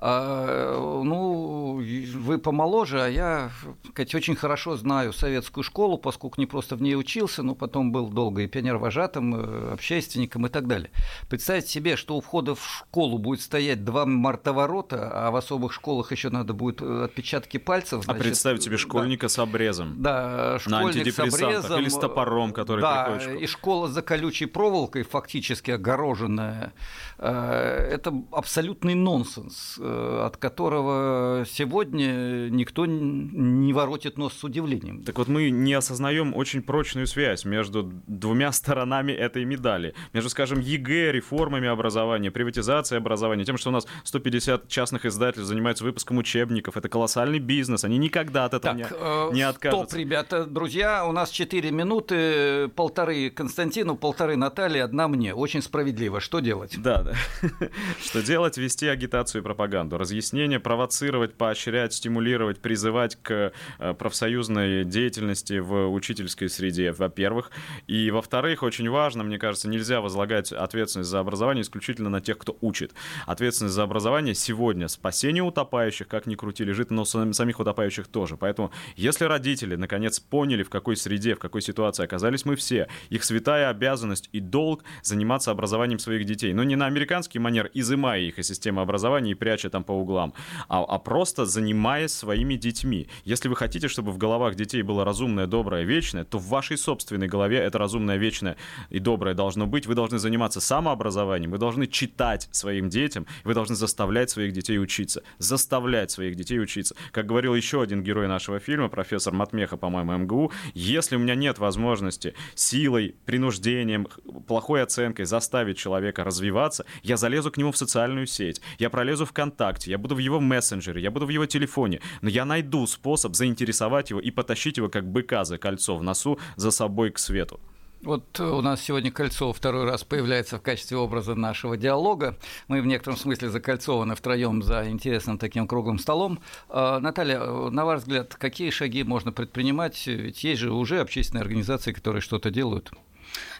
А, 0.04 1.02
ну, 1.04 1.80
вы 2.14 2.38
помоложе, 2.38 3.02
а 3.02 3.06
я, 3.06 3.52
сказать, 3.90 4.14
очень 4.16 4.34
хорошо 4.34 4.76
знаю 4.76 5.12
советскую 5.12 5.62
школу, 5.62 5.96
поскольку 5.96 6.40
не 6.40 6.46
просто 6.46 6.74
в 6.74 6.82
ней 6.82 6.96
учился, 6.96 7.44
но 7.44 7.54
потом 7.54 7.92
был 7.92 8.08
долго 8.08 8.42
и 8.42 8.48
пионер-вожатым, 8.48 9.34
э, 9.36 9.72
общественником 9.74 10.46
и 10.46 10.48
так 10.48 10.66
далее. 10.66 10.90
Представьте 11.28 11.70
себе, 11.70 11.96
что 11.96 12.16
у 12.16 12.20
входа 12.20 12.56
в 12.56 12.66
школу 12.66 13.18
будет 13.18 13.42
стоять 13.42 13.84
два 13.84 14.04
металловорота, 14.04 15.08
а 15.12 15.30
в 15.30 15.36
особых 15.36 15.72
школах 15.72 16.10
еще 16.10 16.30
надо 16.30 16.52
будет 16.52 16.82
э, 16.82 17.04
отпечатки 17.04 17.58
пальцев. 17.58 18.00
А 18.00 18.02
значит, 18.02 18.20
а 18.20 18.24
представь 18.24 18.58
себе 18.72 18.78
школьника 18.78 19.26
да, 19.26 19.28
с 19.28 19.38
обрезом. 19.38 20.02
Да, 20.02 20.58
школьник 20.58 21.14
с 21.14 21.18
обрезом. 21.18 21.80
Или 21.80 21.88
с 21.88 21.98
топором, 21.98 22.52
который 22.52 22.80
да, 22.80 23.18
и 23.40 23.46
школа 23.46 23.88
за 23.88 24.02
колючей 24.02 24.46
проволокой, 24.46 25.02
фактически 25.02 25.70
огороженная. 25.70 26.72
Э, 27.18 27.88
это 27.92 28.12
абсолютный 28.32 28.94
нонсенс 28.94 29.78
Э, 29.85 30.22
от 30.26 30.37
которого 30.37 31.44
сегодня 31.48 32.48
никто 32.50 32.87
не 32.87 33.72
воротит 33.72 34.16
нос 34.16 34.35
с 34.35 34.44
удивлением. 34.44 35.02
Так 35.02 35.18
вот 35.18 35.28
мы 35.28 35.50
не 35.50 35.74
осознаем 35.74 36.35
очень 36.35 36.62
прочную 36.62 37.06
связь 37.06 37.44
между 37.44 37.82
двумя 38.06 38.52
сторонами 38.52 39.12
этой 39.12 39.44
медали. 39.44 39.94
Между, 40.12 40.30
скажем, 40.30 40.61
ЕГЭ, 40.61 41.12
реформами 41.12 41.68
образования, 41.68 42.30
приватизацией 42.30 43.00
образования, 43.00 43.44
тем, 43.44 43.58
что 43.58 43.70
у 43.70 43.72
нас 43.72 43.87
150 44.04 44.68
частных 44.68 45.04
издательств 45.04 45.48
занимаются 45.48 45.85
выпуском 45.85 46.18
учебников. 46.18 46.76
Это 46.76 46.88
колоссальный 46.88 47.40
бизнес, 47.40 47.85
они 47.85 47.98
никогда 47.98 48.44
от 48.44 48.54
этого 48.54 48.62
так, 48.62 48.77
не, 48.77 48.87
э, 48.90 49.31
не 49.33 49.42
откажутся. 49.42 49.87
Стоп, 49.87 49.98
ребята, 49.98 50.44
друзья, 50.44 51.07
у 51.07 51.12
нас 51.12 51.31
4 51.31 51.70
минуты, 51.70 52.68
полторы 52.68 53.31
Константину, 53.31 53.96
полторы 53.96 54.37
Наталье, 54.37 54.85
одна 54.85 55.09
мне. 55.09 55.35
Очень 55.35 55.62
справедливо. 55.62 56.20
Что 56.20 56.40
делать? 56.40 56.81
Да, 56.81 57.03
да. 57.03 57.12
Что 58.03 58.22
делать? 58.22 58.57
Вести 58.57 58.87
агитацию 58.87 59.40
и 59.40 59.44
пропаганду 59.44 59.72
пропаганду. 59.72 59.98
Разъяснение, 59.98 60.61
провоцировать, 60.61 61.35
поощрять, 61.35 61.92
стимулировать, 61.94 62.61
призывать 62.61 63.16
к 63.22 63.53
э, 63.79 63.94
профсоюзной 63.94 64.85
деятельности 64.85 65.59
в 65.59 65.88
учительской 65.88 66.48
среде, 66.48 66.92
во-первых. 66.92 67.51
И, 67.87 68.11
во-вторых, 68.11 68.62
очень 68.62 68.88
важно, 68.90 69.25
мне 69.25 69.38
кажется, 69.38 69.68
нельзя 69.68 70.01
возлагать 70.01 70.53
ответственность 70.53 71.11
за 71.11 71.20
образование 71.20 71.62
исключительно 71.62 72.11
на 72.11 72.20
тех, 72.20 72.38
кто 72.38 72.57
учит. 72.61 72.92
Ответственность 73.27 73.75
за 73.75 73.83
образование 73.83 74.35
сегодня 74.35 74.88
спасение 74.88 75.42
утопающих, 75.42 76.09
как 76.09 76.27
ни 76.27 76.35
крути, 76.35 76.64
лежит, 76.64 76.90
но 76.90 77.05
самих 77.05 77.61
утопающих 77.61 78.09
тоже. 78.09 78.37
Поэтому, 78.37 78.51
если 78.96 79.24
родители 79.24 79.76
наконец 79.76 80.20
поняли, 80.20 80.62
в 80.62 80.70
какой 80.70 80.96
среде, 80.96 81.34
в 81.34 81.38
какой 81.38 81.62
ситуации 81.62 82.04
оказались 82.04 82.44
мы 82.44 82.56
все, 82.56 82.88
их 83.10 83.24
святая 83.24 83.68
обязанность 83.70 84.28
и 84.32 84.40
долг 84.40 84.84
заниматься 85.02 85.50
образованием 85.50 85.98
своих 85.98 86.24
детей. 86.24 86.52
Но 86.52 86.64
не 86.64 86.76
на 86.76 86.86
американский 86.86 87.38
манер, 87.38 87.70
изымая 87.74 88.20
их 88.20 88.38
из 88.38 88.48
системы 88.48 88.82
образования 88.82 89.32
и 89.32 89.34
пряча 89.34 89.70
там 89.70 89.84
по 89.84 89.92
углам, 89.92 90.34
а, 90.68 90.84
а 90.84 90.98
просто 90.98 91.46
занимаясь 91.46 92.12
своими 92.12 92.54
детьми. 92.54 93.08
Если 93.24 93.48
вы 93.48 93.56
хотите, 93.56 93.88
чтобы 93.88 94.12
в 94.12 94.18
головах 94.18 94.54
детей 94.54 94.82
было 94.82 95.04
разумное, 95.04 95.46
доброе, 95.46 95.84
вечное, 95.84 96.24
то 96.24 96.38
в 96.38 96.46
вашей 96.48 96.76
собственной 96.76 97.28
голове 97.28 97.58
это 97.58 97.78
разумное, 97.78 98.16
вечное 98.16 98.56
и 98.90 98.98
доброе 98.98 99.34
должно 99.34 99.66
быть. 99.66 99.86
Вы 99.86 99.94
должны 99.94 100.18
заниматься 100.18 100.60
самообразованием, 100.60 101.50
вы 101.50 101.58
должны 101.58 101.86
читать 101.86 102.48
своим 102.52 102.88
детям, 102.88 103.26
вы 103.44 103.54
должны 103.54 103.74
заставлять 103.74 104.30
своих 104.30 104.52
детей 104.52 104.78
учиться. 104.78 105.22
Заставлять 105.38 106.10
своих 106.10 106.36
детей 106.36 106.60
учиться. 106.60 106.94
Как 107.10 107.26
говорил 107.26 107.54
еще 107.54 107.82
один 107.82 108.02
герой 108.02 108.28
нашего 108.42 108.59
фильма, 108.59 108.88
профессор 108.88 109.33
Матмеха, 109.33 109.76
по-моему, 109.76 110.18
МГУ, 110.18 110.52
если 110.74 111.14
у 111.14 111.20
меня 111.20 111.37
нет 111.37 111.59
возможности 111.59 112.35
силой, 112.57 113.14
принуждением, 113.24 114.09
плохой 114.48 114.83
оценкой 114.83 115.26
заставить 115.26 115.78
человека 115.78 116.24
развиваться, 116.24 116.85
я 117.05 117.16
залезу 117.16 117.52
к 117.52 117.57
нему 117.57 117.70
в 117.70 117.76
социальную 117.76 118.26
сеть, 118.26 118.61
я 118.81 118.90
пролезу 118.90 119.26
ВКонтакте, 119.26 119.92
я 119.92 119.98
буду 119.98 120.16
в 120.16 120.18
его 120.18 120.40
мессенджере, 120.40 121.00
я 121.00 121.12
буду 121.12 121.26
в 121.26 121.28
его 121.28 121.46
телефоне, 121.46 122.00
но 122.20 122.28
я 122.28 122.44
найду 122.44 122.85
способ 122.88 123.37
заинтересовать 123.37 124.11
его 124.11 124.18
и 124.18 124.33
потащить 124.33 124.76
его 124.76 124.88
как 124.88 125.07
быка 125.07 125.44
за 125.44 125.57
кольцо 125.57 125.96
в 125.96 126.02
носу 126.02 126.40
за 126.57 126.72
собой 126.72 127.12
к 127.12 127.20
свету. 127.20 127.61
Вот 128.02 128.40
у 128.40 128.60
нас 128.62 128.80
сегодня 128.82 129.12
Кольцо 129.12 129.52
второй 129.52 129.84
раз 129.84 130.02
появляется 130.02 130.58
в 130.58 130.60
качестве 130.60 130.96
образа 130.96 131.36
нашего 131.36 131.76
диалога. 131.76 132.36
Мы 132.66 132.82
в 132.82 132.86
некотором 132.86 133.16
смысле 133.16 133.48
закольцованы 133.48 134.16
втроем 134.16 134.60
за 134.60 134.90
интересным 134.90 135.38
таким 135.38 135.68
круглым 135.68 136.00
столом. 136.00 136.40
А, 136.68 136.98
Наталья, 136.98 137.38
на 137.38 137.84
ваш 137.84 138.00
взгляд, 138.00 138.34
какие 138.34 138.70
шаги 138.70 139.04
можно 139.04 139.30
предпринимать? 139.30 140.04
Ведь 140.08 140.42
есть 140.42 140.60
же 140.60 140.72
уже 140.72 140.98
общественные 140.98 141.42
организации, 141.42 141.92
которые 141.92 142.22
что-то 142.22 142.50
делают. 142.50 142.90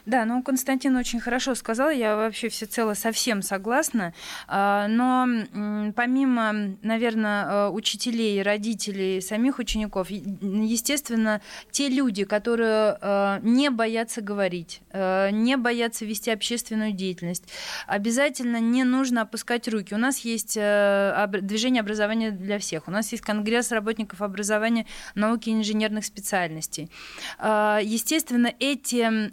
Да, 0.05 0.25
ну 0.25 0.43
Константин 0.43 0.97
очень 0.97 1.21
хорошо 1.21 1.55
сказал, 1.55 1.89
я 1.89 2.17
вообще 2.17 2.49
всецело 2.49 2.93
совсем 2.93 3.41
согласна. 3.41 4.13
А, 4.47 4.87
но 4.89 5.27
помимо, 5.95 6.75
наверное, 6.81 7.45
э, 7.45 7.69
учителей, 7.69 8.41
родителей, 8.41 9.21
самих 9.21 9.59
учеников, 9.59 10.09
естественно, 10.09 11.41
те 11.71 11.87
люди, 11.87 12.25
которые 12.25 12.97
э, 12.99 13.39
не 13.43 13.69
боятся 13.69 14.21
говорить, 14.21 14.81
э, 14.91 15.29
не 15.31 15.55
боятся 15.55 16.05
вести 16.05 16.31
общественную 16.31 16.91
деятельность, 16.91 17.45
обязательно 17.87 18.59
не 18.59 18.83
нужно 18.83 19.21
опускать 19.21 19.67
руки. 19.69 19.93
У 19.93 19.97
нас 19.97 20.19
есть 20.19 20.55
движение 20.55 21.79
образования 21.79 22.31
для 22.31 22.59
всех, 22.59 22.87
у 22.87 22.91
нас 22.91 23.11
есть 23.11 23.23
конгресс 23.23 23.71
работников 23.71 24.21
образования, 24.21 24.85
науки 25.15 25.49
и 25.49 25.53
инженерных 25.53 26.03
специальностей. 26.03 26.91
А, 27.37 27.79
естественно, 27.81 28.51
эти, 28.59 29.31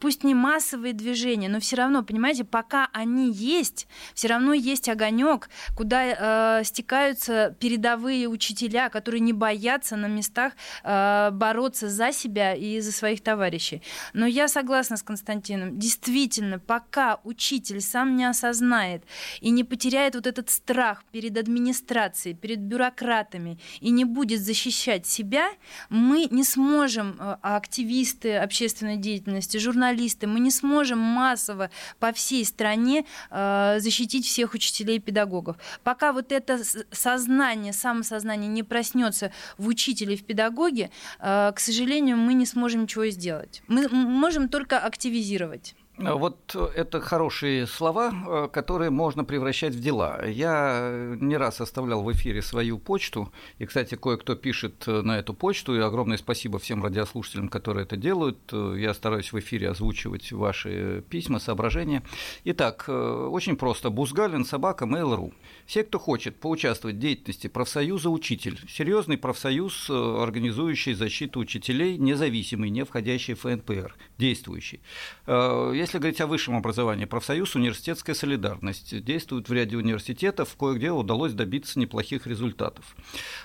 пусть 0.00 0.11
пусть 0.12 0.24
не 0.24 0.34
массовые 0.34 0.92
движения, 0.92 1.48
но 1.48 1.58
все 1.58 1.76
равно, 1.76 2.02
понимаете, 2.02 2.44
пока 2.44 2.90
они 2.92 3.32
есть, 3.32 3.88
все 4.12 4.28
равно 4.28 4.52
есть 4.52 4.90
огонек, 4.90 5.48
куда 5.74 6.58
э, 6.60 6.64
стекаются 6.64 7.56
передовые 7.58 8.28
учителя, 8.28 8.90
которые 8.90 9.20
не 9.20 9.32
боятся 9.32 9.96
на 9.96 10.08
местах 10.08 10.52
э, 10.84 11.30
бороться 11.32 11.88
за 11.88 12.12
себя 12.12 12.54
и 12.54 12.80
за 12.80 12.92
своих 12.92 13.22
товарищей. 13.22 13.80
Но 14.12 14.26
я 14.26 14.48
согласна 14.48 14.98
с 14.98 15.02
Константином. 15.02 15.78
Действительно, 15.78 16.58
пока 16.58 17.18
учитель 17.24 17.80
сам 17.80 18.14
не 18.14 18.26
осознает 18.26 19.04
и 19.40 19.48
не 19.48 19.64
потеряет 19.64 20.14
вот 20.14 20.26
этот 20.26 20.50
страх 20.50 21.04
перед 21.10 21.38
администрацией, 21.38 22.34
перед 22.34 22.58
бюрократами 22.58 23.58
и 23.80 23.88
не 23.88 24.04
будет 24.04 24.42
защищать 24.42 25.06
себя, 25.06 25.48
мы 25.88 26.28
не 26.30 26.44
сможем, 26.44 27.16
э, 27.18 27.36
активисты 27.40 28.36
общественной 28.36 28.98
деятельности, 28.98 29.56
журналисты, 29.56 30.01
специалисты, 30.02 30.26
мы 30.26 30.40
не 30.40 30.50
сможем 30.50 30.98
массово 30.98 31.70
по 31.98 32.12
всей 32.12 32.44
стране 32.44 33.04
э, 33.30 33.78
защитить 33.78 34.26
всех 34.26 34.54
учителей 34.54 34.96
и 34.96 35.00
педагогов. 35.00 35.56
Пока 35.82 36.12
вот 36.12 36.32
это 36.32 36.60
сознание, 36.90 37.72
самосознание 37.72 38.48
не 38.48 38.62
проснется 38.62 39.30
в 39.58 39.68
учителе 39.68 40.16
в 40.16 40.24
педагоге, 40.24 40.90
э, 41.20 41.52
к 41.54 41.60
сожалению, 41.60 42.16
мы 42.16 42.34
не 42.34 42.46
сможем 42.46 42.82
ничего 42.82 43.06
сделать. 43.10 43.62
Мы 43.68 43.88
можем 43.88 44.48
только 44.48 44.78
активизировать. 44.78 45.74
Вот 46.02 46.56
это 46.74 47.00
хорошие 47.00 47.66
слова, 47.66 48.12
э, 48.12 48.48
которые 48.52 48.90
можно 48.90 49.24
превращать 49.24 49.74
в 49.74 49.80
дела. 49.80 50.24
Я 50.26 51.16
не 51.20 51.36
раз 51.36 51.60
оставлял 51.60 52.02
в 52.02 52.10
эфире 52.12 52.42
свою 52.42 52.78
почту, 52.78 53.32
и, 53.58 53.66
кстати, 53.66 53.94
кое-кто 53.94 54.34
пишет 54.34 54.84
э, 54.86 55.02
на 55.02 55.18
эту 55.18 55.34
почту, 55.34 55.76
и 55.76 55.80
огромное 55.80 56.16
спасибо 56.16 56.58
всем 56.58 56.82
радиослушателям, 56.82 57.48
которые 57.48 57.84
это 57.84 57.96
делают. 57.96 58.38
Э, 58.52 58.74
я 58.76 58.94
стараюсь 58.94 59.32
в 59.32 59.38
эфире 59.38 59.70
озвучивать 59.70 60.32
ваши 60.32 61.04
письма, 61.08 61.38
соображения. 61.38 62.02
Итак, 62.44 62.84
очень 62.88 63.56
просто. 63.56 63.90
Бузгалин, 63.90 64.44
собака, 64.44 64.84
mail.ru. 64.84 65.32
Все, 65.66 65.84
кто 65.84 65.98
хочет 65.98 66.36
поучаствовать 66.36 66.96
в 66.96 66.98
деятельности 66.98 67.46
профсоюза 67.46 68.10
«Учитель», 68.10 68.58
серьезный 68.68 69.16
профсоюз, 69.18 69.88
организующий 69.90 70.94
защиту 70.94 71.40
учителей, 71.40 71.96
независимый, 71.96 72.70
не 72.70 72.84
входящий 72.84 73.34
в 73.34 73.40
ФНПР, 73.40 73.94
действующий. 74.18 74.80
Если 75.26 75.91
говорить 75.98 76.20
о 76.20 76.26
высшем 76.26 76.56
образовании, 76.56 77.04
профсоюз 77.04 77.54
«Университетская 77.54 78.14
солидарность» 78.14 79.02
действует 79.04 79.48
в 79.48 79.52
ряде 79.52 79.76
университетов, 79.76 80.56
кое-где 80.58 80.90
удалось 80.90 81.32
добиться 81.32 81.78
неплохих 81.78 82.26
результатов. 82.26 82.94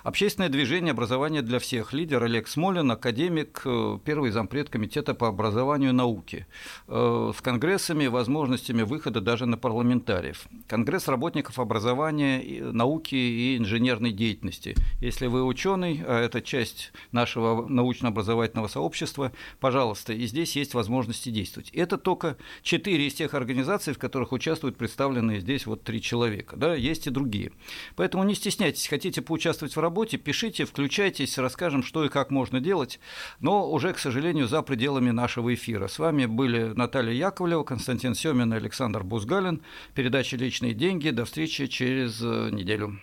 Общественное 0.04 0.50
движение 0.50 0.92
«Образование 0.92 1.42
для 1.42 1.60
всех», 1.60 1.94
лидер 1.94 2.24
Олег 2.24 2.48
Смолин, 2.48 2.92
академик, 2.92 3.62
э, 3.66 4.00
первый 4.04 4.32
зампред 4.32 4.70
комитета 4.70 5.14
по 5.14 5.28
образованию 5.28 5.92
и 5.92 5.94
науке, 5.94 6.48
э, 6.88 7.32
с 7.36 7.42
конгрессами, 7.42 8.08
возможностями 8.08 8.82
выхода 8.82 9.22
даже 9.22 9.46
на 9.46 9.58
парламентариев. 9.58 10.48
Конгресс 10.68 11.08
работников 11.08 11.60
образования, 11.60 12.64
науки 12.72 13.16
и 13.16 13.58
инженерной 13.58 14.12
деятельности. 14.12 14.76
Если 15.00 15.28
вы 15.28 15.46
ученый, 15.46 16.04
а 16.06 16.20
это 16.20 16.42
часть 16.42 16.92
нашего 17.12 17.68
научно-образовательного 17.68 18.68
сообщества, 18.68 19.32
пожалуйста, 19.60 20.14
и 20.14 20.26
здесь 20.26 20.56
есть 20.56 20.74
возможности 20.74 21.30
действовать. 21.30 21.70
Это 21.72 21.98
только 21.98 22.27
только 22.28 22.38
четыре 22.62 23.08
из 23.08 23.14
тех 23.14 23.34
организаций, 23.34 23.94
в 23.94 24.00
которых 24.00 24.32
участвуют 24.32 24.78
представленные 24.78 25.40
здесь 25.40 25.66
вот 25.66 25.84
три 25.84 26.02
человека. 26.02 26.56
Да, 26.56 26.76
есть 26.76 27.08
и 27.08 27.10
другие. 27.10 27.52
Поэтому 27.96 28.24
не 28.24 28.36
стесняйтесь, 28.36 28.88
хотите 28.88 29.22
поучаствовать 29.22 29.76
в 29.76 29.80
работе, 29.80 30.18
пишите, 30.18 30.66
включайтесь, 30.66 31.38
расскажем, 31.38 31.84
что 31.84 32.06
и 32.06 32.10
как 32.10 32.32
можно 32.32 32.60
делать, 32.60 33.00
но 33.40 33.70
уже, 33.70 33.94
к 33.94 34.00
сожалению, 34.00 34.48
за 34.48 34.62
пределами 34.62 35.12
нашего 35.12 35.54
эфира. 35.54 35.88
С 35.88 36.00
вами 36.00 36.26
были 36.26 36.74
Наталья 36.74 37.14
Яковлева, 37.14 37.64
Константин 37.64 38.16
Семин 38.16 38.54
и 38.54 38.58
Александр 38.58 39.04
Бузгалин. 39.04 39.62
Передача 39.94 40.38
«Личные 40.38 40.74
деньги». 40.74 41.10
До 41.10 41.26
встречи 41.26 41.68
через 41.68 42.22
э, 42.22 42.50
неделю. 42.52 43.00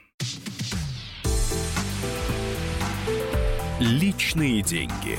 Личные 3.81 4.63
деньги. 4.63 5.19